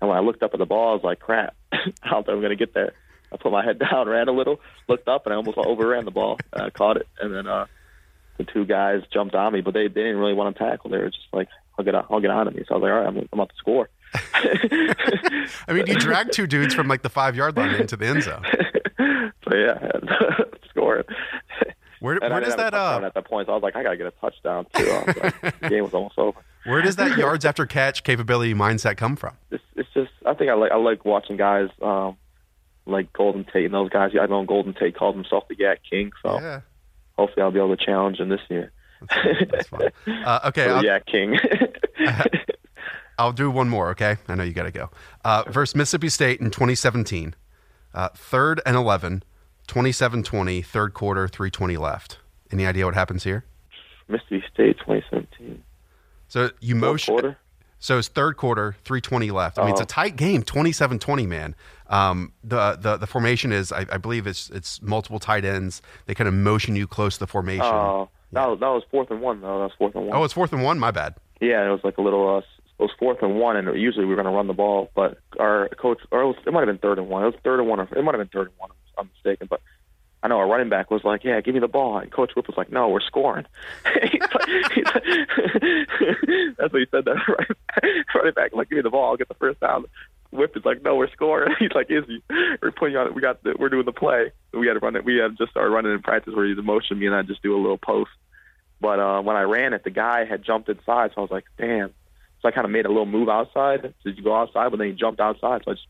And 0.00 0.08
when 0.08 0.18
I 0.18 0.20
looked 0.20 0.42
up 0.42 0.52
at 0.52 0.58
the 0.58 0.66
ball, 0.66 0.90
I 0.90 0.94
was 0.94 1.04
like, 1.04 1.20
crap, 1.20 1.54
I 1.72 1.78
don't 2.10 2.26
think 2.26 2.34
I'm 2.34 2.42
gonna 2.42 2.56
get 2.56 2.74
there. 2.74 2.92
I 3.32 3.36
put 3.36 3.52
my 3.52 3.64
head 3.64 3.78
down, 3.90 4.08
ran 4.08 4.28
a 4.28 4.32
little, 4.32 4.60
looked 4.88 5.08
up, 5.08 5.26
and 5.26 5.32
I 5.32 5.36
almost 5.36 5.58
overran 5.58 6.04
the 6.04 6.10
ball. 6.10 6.38
And 6.52 6.62
I 6.62 6.70
caught 6.70 6.96
it, 6.96 7.06
and 7.20 7.34
then 7.34 7.46
uh, 7.46 7.66
the 8.38 8.44
two 8.44 8.64
guys 8.64 9.02
jumped 9.12 9.34
on 9.34 9.52
me, 9.52 9.60
but 9.60 9.74
they, 9.74 9.88
they 9.88 10.02
didn't 10.02 10.18
really 10.18 10.34
want 10.34 10.56
to 10.56 10.62
tackle. 10.62 10.90
They 10.90 10.98
were 10.98 11.10
just 11.10 11.26
like, 11.32 11.48
I'll 11.78 11.84
get, 11.84 11.94
I'll 11.94 12.20
get 12.20 12.30
on 12.30 12.46
to 12.46 12.52
me. 12.52 12.64
So 12.68 12.74
I 12.74 12.78
was 12.78 12.82
like, 12.82 12.92
all 12.92 12.98
right, 12.98 13.06
I'm, 13.06 13.16
I'm 13.16 13.28
about 13.32 13.48
to 13.50 13.56
score. 13.56 13.88
I 14.34 15.72
mean, 15.72 15.86
you 15.86 15.94
dragged 15.94 16.32
two 16.32 16.46
dudes 16.46 16.74
from 16.74 16.88
like 16.88 17.02
the 17.02 17.08
five 17.08 17.34
yard 17.34 17.56
line 17.56 17.74
into 17.74 17.96
the 17.96 18.06
end 18.06 18.22
zone. 18.22 18.44
so 19.48 19.54
yeah, 19.54 19.90
score. 20.68 21.04
Where, 22.00 22.18
where 22.18 22.40
does 22.40 22.56
that 22.56 22.74
uh, 22.74 23.00
at 23.02 23.14
that 23.14 23.24
point. 23.26 23.46
So 23.46 23.52
I 23.52 23.54
was 23.54 23.62
like, 23.62 23.76
I 23.76 23.82
gotta 23.82 23.96
get 23.96 24.08
a 24.08 24.10
touchdown 24.10 24.66
too. 24.74 24.84
Like, 24.90 25.60
the 25.60 25.68
game 25.68 25.84
was 25.84 25.94
almost 25.94 26.18
over. 26.18 26.38
Where 26.64 26.82
does 26.82 26.96
that 26.96 27.16
yards 27.18 27.44
after 27.44 27.66
catch 27.66 28.04
capability 28.04 28.54
mindset 28.54 28.96
come 28.96 29.16
from? 29.16 29.36
It's, 29.50 29.62
it's 29.76 29.88
just, 29.94 30.10
I 30.26 30.34
think 30.34 30.50
I 30.50 30.54
like, 30.54 30.72
I 30.72 30.76
like 30.76 31.04
watching 31.04 31.36
guys 31.36 31.68
um, 31.80 32.16
like 32.86 33.12
Golden 33.12 33.44
Tate 33.44 33.66
and 33.66 33.74
those 33.74 33.90
guys. 33.90 34.12
I 34.20 34.26
know 34.26 34.44
Golden 34.44 34.74
Tate 34.74 34.96
called 34.96 35.14
himself 35.14 35.48
the 35.48 35.56
YAC 35.56 35.78
King, 35.88 36.12
so 36.22 36.38
Yeah, 36.40 36.60
hopefully 37.16 37.42
I'll 37.42 37.50
be 37.50 37.58
able 37.58 37.76
to 37.76 37.84
challenge 37.84 38.18
him 38.18 38.28
this 38.28 38.40
year. 38.48 38.72
that's 39.50 39.68
fine. 39.68 39.90
Uh, 40.24 40.40
okay, 40.46 40.66
the 40.66 40.74
YAC 40.82 41.06
King. 41.06 41.38
I'll 43.18 43.32
do 43.32 43.50
one 43.50 43.68
more, 43.68 43.90
okay? 43.90 44.16
I 44.28 44.34
know 44.34 44.42
you 44.42 44.52
got 44.52 44.64
to 44.64 44.70
go. 44.70 44.90
Uh, 45.24 45.44
versus 45.48 45.74
Mississippi 45.76 46.08
State 46.08 46.40
in 46.40 46.50
2017, 46.50 47.34
uh, 47.94 48.08
third 48.14 48.60
and 48.64 48.76
11, 48.76 49.22
27 49.66 50.22
20, 50.22 50.62
third 50.62 50.94
quarter, 50.94 51.28
320 51.28 51.76
left. 51.76 52.18
Any 52.50 52.66
idea 52.66 52.84
what 52.84 52.94
happens 52.94 53.24
here? 53.24 53.44
Mississippi 54.08 54.44
State 54.52 54.78
2017. 54.78 55.62
So 56.32 56.48
you 56.60 56.74
motion. 56.76 57.36
So 57.78 57.98
it's 57.98 58.08
third 58.08 58.38
quarter, 58.38 58.74
320 58.84 59.30
left. 59.32 59.58
I 59.58 59.64
mean, 59.64 59.72
it's 59.72 59.80
a 59.80 59.82
Oh. 59.82 59.86
tight 59.86 60.16
game, 60.16 60.42
27 60.42 60.98
20, 60.98 61.26
man. 61.26 61.54
Um, 61.88 62.32
the, 62.42 62.78
the, 62.80 62.96
the 62.96 63.06
formation 63.06 63.52
is, 63.52 63.70
I, 63.70 63.84
I 63.92 63.98
believe 63.98 64.26
it's, 64.26 64.48
it's 64.48 64.80
multiple 64.80 65.18
tight 65.18 65.44
ends. 65.44 65.82
They 66.06 66.14
kind 66.14 66.26
of 66.26 66.32
motion 66.32 66.74
you 66.74 66.86
close 66.86 67.14
to 67.14 67.20
the 67.20 67.26
formation. 67.26 67.66
Oh, 67.66 68.08
that 68.32 68.48
was 68.48 68.60
that 68.60 68.68
was 68.68 68.82
fourth 68.90 69.10
and 69.10 69.20
one 69.20 69.42
though. 69.42 69.58
That 69.58 69.64
was 69.64 69.72
fourth 69.76 69.94
and 69.94 70.06
one. 70.06 70.16
oh, 70.16 70.24
it's 70.24 70.32
fourth 70.32 70.54
and 70.54 70.62
one? 70.62 70.78
My 70.78 70.90
bad. 70.90 71.16
Yeah, 71.42 71.66
it 71.66 71.70
was 71.70 71.80
like 71.84 71.98
a 71.98 72.00
little. 72.02 72.36
Uh, 72.36 72.38
it 72.38 72.44
was 72.82 72.90
fourth 72.98 73.18
and 73.20 73.38
one, 73.38 73.56
and 73.56 73.78
usually 73.78 74.06
we 74.06 74.14
were 74.14 74.22
going 74.22 74.32
to 74.32 74.34
run 74.34 74.46
the 74.46 74.54
ball, 74.54 74.90
but 74.94 75.18
our 75.38 75.68
coach, 75.78 75.98
or 76.12 76.22
it, 76.22 76.26
was, 76.28 76.36
it 76.46 76.52
might 76.54 76.60
have 76.60 76.68
been 76.68 76.78
third 76.78 76.98
and 76.98 77.08
one. 77.10 77.24
It 77.24 77.26
was 77.26 77.34
third 77.44 77.60
and 77.60 77.68
one, 77.68 77.78
or 77.78 77.82
it 77.82 78.02
might 78.02 78.14
have 78.14 78.20
been 78.20 78.28
third 78.32 78.46
and 78.48 78.56
one. 78.56 78.70
if 78.70 78.98
I'm 78.98 79.10
mistaken, 79.12 79.48
but 79.50 79.60
I 80.22 80.28
know 80.28 80.38
our 80.38 80.46
running 80.46 80.68
back 80.68 80.90
was 80.90 81.02
like, 81.02 81.24
"Yeah, 81.24 81.40
give 81.40 81.54
me 81.54 81.60
the 81.60 81.68
ball," 81.68 81.98
and 81.98 82.10
Coach 82.10 82.32
Whip 82.36 82.46
was 82.46 82.56
like, 82.56 82.70
"No, 82.70 82.88
we're 82.88 83.00
scoring." 83.00 83.44
That's 83.84 84.32
what 84.32 84.48
he 86.80 86.86
said. 86.90 87.04
That 87.04 87.16
running, 87.28 88.04
running 88.14 88.34
back 88.34 88.52
like, 88.52 88.68
"Give 88.68 88.76
me 88.76 88.82
the 88.82 88.90
ball, 88.90 89.10
I'll 89.10 89.16
get 89.16 89.28
the 89.28 89.34
first 89.34 89.60
down." 89.60 89.84
Whip 90.30 90.56
is 90.56 90.64
like, 90.64 90.82
"No, 90.82 90.94
we're 90.94 91.10
scoring." 91.10 91.54
He's 91.58 91.72
like, 91.74 91.90
"Izzy, 91.90 92.22
we're 92.62 92.70
putting 92.70 92.96
on. 92.96 93.12
We 93.14 93.20
got, 93.20 93.42
the, 93.42 93.56
we're 93.58 93.68
doing 93.68 93.84
the 93.84 93.92
play. 93.92 94.30
We 94.52 94.68
had 94.68 94.74
to 94.74 94.80
run 94.80 94.94
it. 94.94 95.04
We 95.04 95.16
had 95.16 95.36
just 95.36 95.50
started 95.50 95.70
running 95.70 95.92
in 95.92 96.02
practice 96.02 96.34
where 96.34 96.46
he's 96.46 96.56
motion 96.62 96.98
me, 96.98 97.06
and 97.06 97.14
I 97.14 97.22
just 97.22 97.42
do 97.42 97.56
a 97.56 97.60
little 97.60 97.78
post." 97.78 98.10
But 98.80 99.00
uh, 99.00 99.22
when 99.22 99.36
I 99.36 99.42
ran 99.42 99.72
it, 99.72 99.82
the 99.84 99.90
guy 99.90 100.24
had 100.24 100.44
jumped 100.44 100.68
inside, 100.68 101.10
so 101.14 101.18
I 101.18 101.20
was 101.20 101.30
like, 101.30 101.44
"Damn." 101.58 101.92
So 102.40 102.48
I 102.48 102.52
kind 102.52 102.64
of 102.64 102.70
made 102.70 102.86
a 102.86 102.88
little 102.88 103.06
move 103.06 103.28
outside. 103.28 103.94
Did 104.04 104.16
you 104.16 104.24
go 104.24 104.36
outside? 104.36 104.70
But 104.70 104.78
then 104.78 104.88
he 104.88 104.94
jumped 104.94 105.20
outside, 105.20 105.62
so 105.64 105.72
I 105.72 105.74
just 105.74 105.86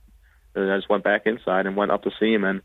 and 0.54 0.70
I 0.70 0.76
just 0.76 0.88
went 0.88 1.04
back 1.04 1.26
inside 1.26 1.66
and 1.66 1.76
went 1.76 1.90
up 1.90 2.04
see 2.20 2.32
him. 2.32 2.44
And 2.44 2.62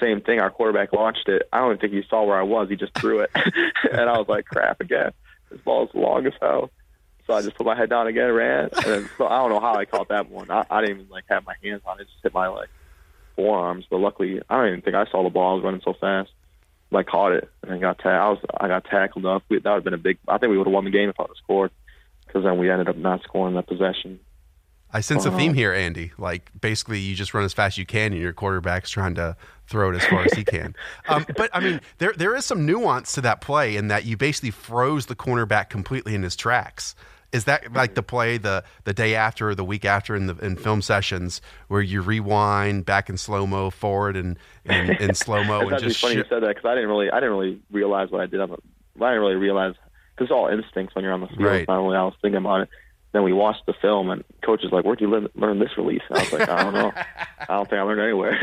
same 0.00 0.20
thing, 0.20 0.40
our 0.40 0.50
quarterback 0.50 0.92
launched 0.92 1.28
it. 1.28 1.48
I 1.52 1.58
don't 1.58 1.72
even 1.72 1.78
think 1.78 1.92
he 1.92 2.08
saw 2.08 2.24
where 2.24 2.38
I 2.38 2.42
was. 2.42 2.68
He 2.68 2.76
just 2.76 2.94
threw 2.94 3.20
it, 3.20 3.30
and 3.34 4.08
I 4.10 4.18
was 4.18 4.28
like, 4.28 4.46
"Crap 4.46 4.80
again! 4.80 5.12
This 5.50 5.60
ball's 5.60 5.90
long 5.94 6.26
as 6.26 6.32
hell." 6.40 6.70
So 7.26 7.34
I 7.34 7.42
just 7.42 7.56
put 7.56 7.66
my 7.66 7.76
head 7.76 7.90
down 7.90 8.06
again, 8.06 8.30
ran, 8.32 8.68
and 8.72 8.84
then, 8.84 9.10
so 9.18 9.26
I 9.26 9.38
don't 9.38 9.50
know 9.50 9.60
how 9.60 9.74
I 9.74 9.84
caught 9.84 10.08
that 10.08 10.30
one. 10.30 10.50
I, 10.50 10.64
I 10.70 10.80
didn't 10.80 10.98
even 10.98 11.10
like 11.10 11.24
have 11.28 11.44
my 11.44 11.54
hands 11.62 11.82
on 11.86 11.98
it; 11.98 12.02
it 12.02 12.08
just 12.08 12.22
hit 12.22 12.34
my 12.34 12.48
like 12.48 12.68
forearms. 13.34 13.86
But 13.90 13.98
luckily, 13.98 14.40
I 14.48 14.56
don't 14.56 14.68
even 14.68 14.82
think 14.82 14.96
I 14.96 15.06
saw 15.06 15.22
the 15.22 15.30
ball. 15.30 15.52
I 15.52 15.54
was 15.54 15.64
running 15.64 15.82
so 15.84 15.94
fast. 15.94 16.30
But 16.90 16.98
I 16.98 17.02
caught 17.02 17.32
it 17.32 17.50
and 17.62 17.72
I 17.72 17.78
got 17.78 17.98
ta- 17.98 18.10
I 18.10 18.28
was 18.28 18.38
I 18.60 18.68
got 18.68 18.84
tackled 18.84 19.26
up. 19.26 19.42
We, 19.48 19.58
that 19.58 19.64
would 19.64 19.74
have 19.74 19.84
been 19.84 19.94
a 19.94 19.98
big. 19.98 20.18
I 20.28 20.38
think 20.38 20.50
we 20.50 20.58
would 20.58 20.68
have 20.68 20.74
won 20.74 20.84
the 20.84 20.90
game 20.90 21.08
if 21.08 21.18
I 21.18 21.24
would 21.24 21.30
have 21.30 21.36
scored, 21.42 21.70
because 22.26 22.44
then 22.44 22.58
we 22.58 22.70
ended 22.70 22.88
up 22.88 22.96
not 22.96 23.22
scoring 23.24 23.54
that 23.54 23.66
possession. 23.66 24.20
I 24.92 25.00
sense 25.00 25.24
a 25.26 25.30
theme 25.30 25.52
here, 25.54 25.72
Andy. 25.72 26.12
Like 26.16 26.50
basically, 26.58 27.00
you 27.00 27.14
just 27.14 27.34
run 27.34 27.44
as 27.44 27.52
fast 27.52 27.74
as 27.74 27.78
you 27.78 27.86
can, 27.86 28.12
and 28.12 28.20
your 28.20 28.32
quarterback's 28.32 28.90
trying 28.90 29.14
to 29.16 29.36
throw 29.66 29.90
it 29.90 29.96
as 29.96 30.04
far 30.06 30.24
as 30.24 30.32
he 30.32 30.44
can. 30.44 30.74
Um, 31.08 31.24
but 31.36 31.50
I 31.52 31.60
mean, 31.60 31.80
there 31.98 32.12
there 32.16 32.34
is 32.34 32.44
some 32.44 32.66
nuance 32.66 33.12
to 33.12 33.20
that 33.20 33.40
play 33.40 33.76
in 33.76 33.88
that 33.88 34.04
you 34.04 34.16
basically 34.16 34.50
froze 34.50 35.06
the 35.06 35.14
cornerback 35.14 35.68
completely 35.68 36.14
in 36.14 36.22
his 36.22 36.34
tracks. 36.34 36.94
Is 37.32 37.44
that 37.44 37.72
like 37.72 37.94
the 37.94 38.02
play 38.02 38.38
the 38.38 38.64
the 38.84 38.92
day 38.92 39.14
after 39.14 39.50
or 39.50 39.54
the 39.54 39.64
week 39.64 39.84
after 39.84 40.16
in 40.16 40.26
the 40.26 40.36
in 40.38 40.56
film 40.56 40.80
sessions 40.82 41.40
where 41.68 41.82
you 41.82 42.00
rewind 42.00 42.86
back 42.86 43.08
in 43.08 43.16
slow 43.16 43.46
mo 43.46 43.70
forward 43.70 44.16
and 44.16 44.38
in, 44.64 45.14
slow 45.14 45.44
mo 45.44 45.60
It's 45.60 45.72
and 45.72 45.80
just 45.82 46.00
funny 46.00 46.14
shi- 46.14 46.18
you 46.18 46.24
said 46.28 46.42
that 46.42 46.48
because 46.48 46.64
I 46.64 46.74
didn't 46.74 46.88
really 46.88 47.10
I 47.10 47.16
didn't 47.16 47.30
really 47.30 47.60
realize 47.70 48.10
what 48.10 48.20
I 48.20 48.26
did. 48.26 48.40
On 48.40 48.48
the, 48.50 48.56
I 49.04 49.10
didn't 49.10 49.20
really 49.20 49.34
realize 49.34 49.74
because 50.14 50.30
it's 50.30 50.32
all 50.32 50.48
instincts 50.48 50.94
when 50.94 51.04
you're 51.04 51.12
on 51.12 51.20
the 51.20 51.28
field. 51.28 51.42
Right. 51.42 51.68
Not 51.68 51.78
only 51.78 51.96
I 51.96 52.02
was 52.04 52.14
thinking 52.22 52.38
about 52.38 52.62
it. 52.62 52.68
Then 53.16 53.22
we 53.22 53.32
watched 53.32 53.64
the 53.64 53.72
film, 53.72 54.10
and 54.10 54.22
coach 54.44 54.62
is 54.62 54.70
like, 54.72 54.84
"Where'd 54.84 55.00
you 55.00 55.08
learn, 55.08 55.28
learn 55.36 55.58
this 55.58 55.70
release?" 55.78 56.02
And 56.10 56.18
I 56.18 56.20
was 56.20 56.32
like, 56.34 56.48
"I 56.50 56.62
don't 56.64 56.74
know. 56.74 56.92
I 57.40 57.46
don't 57.48 57.70
think 57.70 57.78
I 57.78 57.82
learned 57.82 58.02
anywhere." 58.02 58.38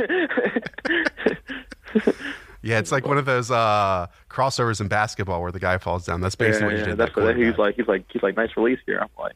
yeah, 2.63 2.79
it's 2.79 2.91
like 2.91 3.05
one 3.05 3.19
of 3.19 3.25
those 3.25 3.51
uh, 3.51 4.07
crossovers 4.31 4.81
in 4.81 4.87
basketball 4.87 5.43
where 5.43 5.51
the 5.51 5.59
guy 5.59 5.77
falls 5.77 6.07
down. 6.07 6.21
That's 6.21 6.33
basically 6.33 6.61
yeah, 6.61 6.65
what 6.65 6.73
you 6.73 6.79
yeah, 6.79 6.85
did. 6.85 6.97
That's 6.97 7.13
that 7.13 7.23
what 7.23 7.37
he's 7.37 7.55
like. 7.59 7.75
He's 7.75 7.87
like, 7.87 8.05
he's 8.11 8.23
like, 8.23 8.35
nice 8.35 8.49
release 8.57 8.79
here. 8.87 8.97
I'm 8.97 9.09
like, 9.19 9.35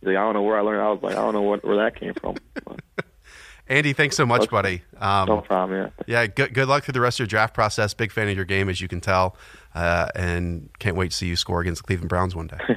he's 0.00 0.08
like, 0.08 0.18
I 0.18 0.20
don't 0.20 0.34
know 0.34 0.42
where 0.42 0.58
I 0.58 0.60
learned. 0.60 0.82
I 0.82 0.90
was 0.90 1.02
like, 1.02 1.16
I 1.16 1.22
don't 1.22 1.32
know 1.32 1.40
what, 1.40 1.64
where 1.64 1.76
that 1.78 1.98
came 1.98 2.12
from. 2.12 2.36
But 2.62 2.80
Andy, 3.68 3.94
thanks 3.94 4.16
so 4.16 4.26
much, 4.26 4.50
buddy. 4.50 4.82
Um, 4.98 5.28
no 5.28 5.40
problem. 5.40 5.80
Yeah. 5.80 6.04
Yeah, 6.06 6.26
good, 6.26 6.52
good 6.52 6.68
luck 6.68 6.84
through 6.84 6.92
the 6.92 7.00
rest 7.00 7.16
of 7.16 7.20
your 7.20 7.28
draft 7.28 7.54
process. 7.54 7.94
Big 7.94 8.12
fan 8.12 8.28
of 8.28 8.36
your 8.36 8.44
game, 8.44 8.68
as 8.68 8.82
you 8.82 8.88
can 8.88 9.00
tell, 9.00 9.34
uh, 9.74 10.08
and 10.14 10.68
can't 10.78 10.94
wait 10.94 11.12
to 11.12 11.16
see 11.16 11.26
you 11.26 11.36
score 11.36 11.62
against 11.62 11.80
the 11.80 11.86
Cleveland 11.86 12.10
Browns 12.10 12.36
one 12.36 12.48
day. 12.48 12.76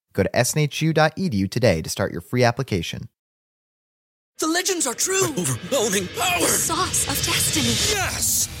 Go 0.13 0.23
to 0.23 0.29
snhu.edu 0.29 1.49
today 1.49 1.81
to 1.81 1.89
start 1.89 2.11
your 2.11 2.21
free 2.21 2.43
application. 2.43 3.09
The 4.39 4.47
legends 4.47 4.87
are 4.87 4.95
true. 4.95 5.27
overwhelming 5.37 6.07
power! 6.07 6.39
The 6.39 6.47
sauce 6.47 7.03
of 7.03 7.25
destiny. 7.25 7.75
Yes! 7.95 8.60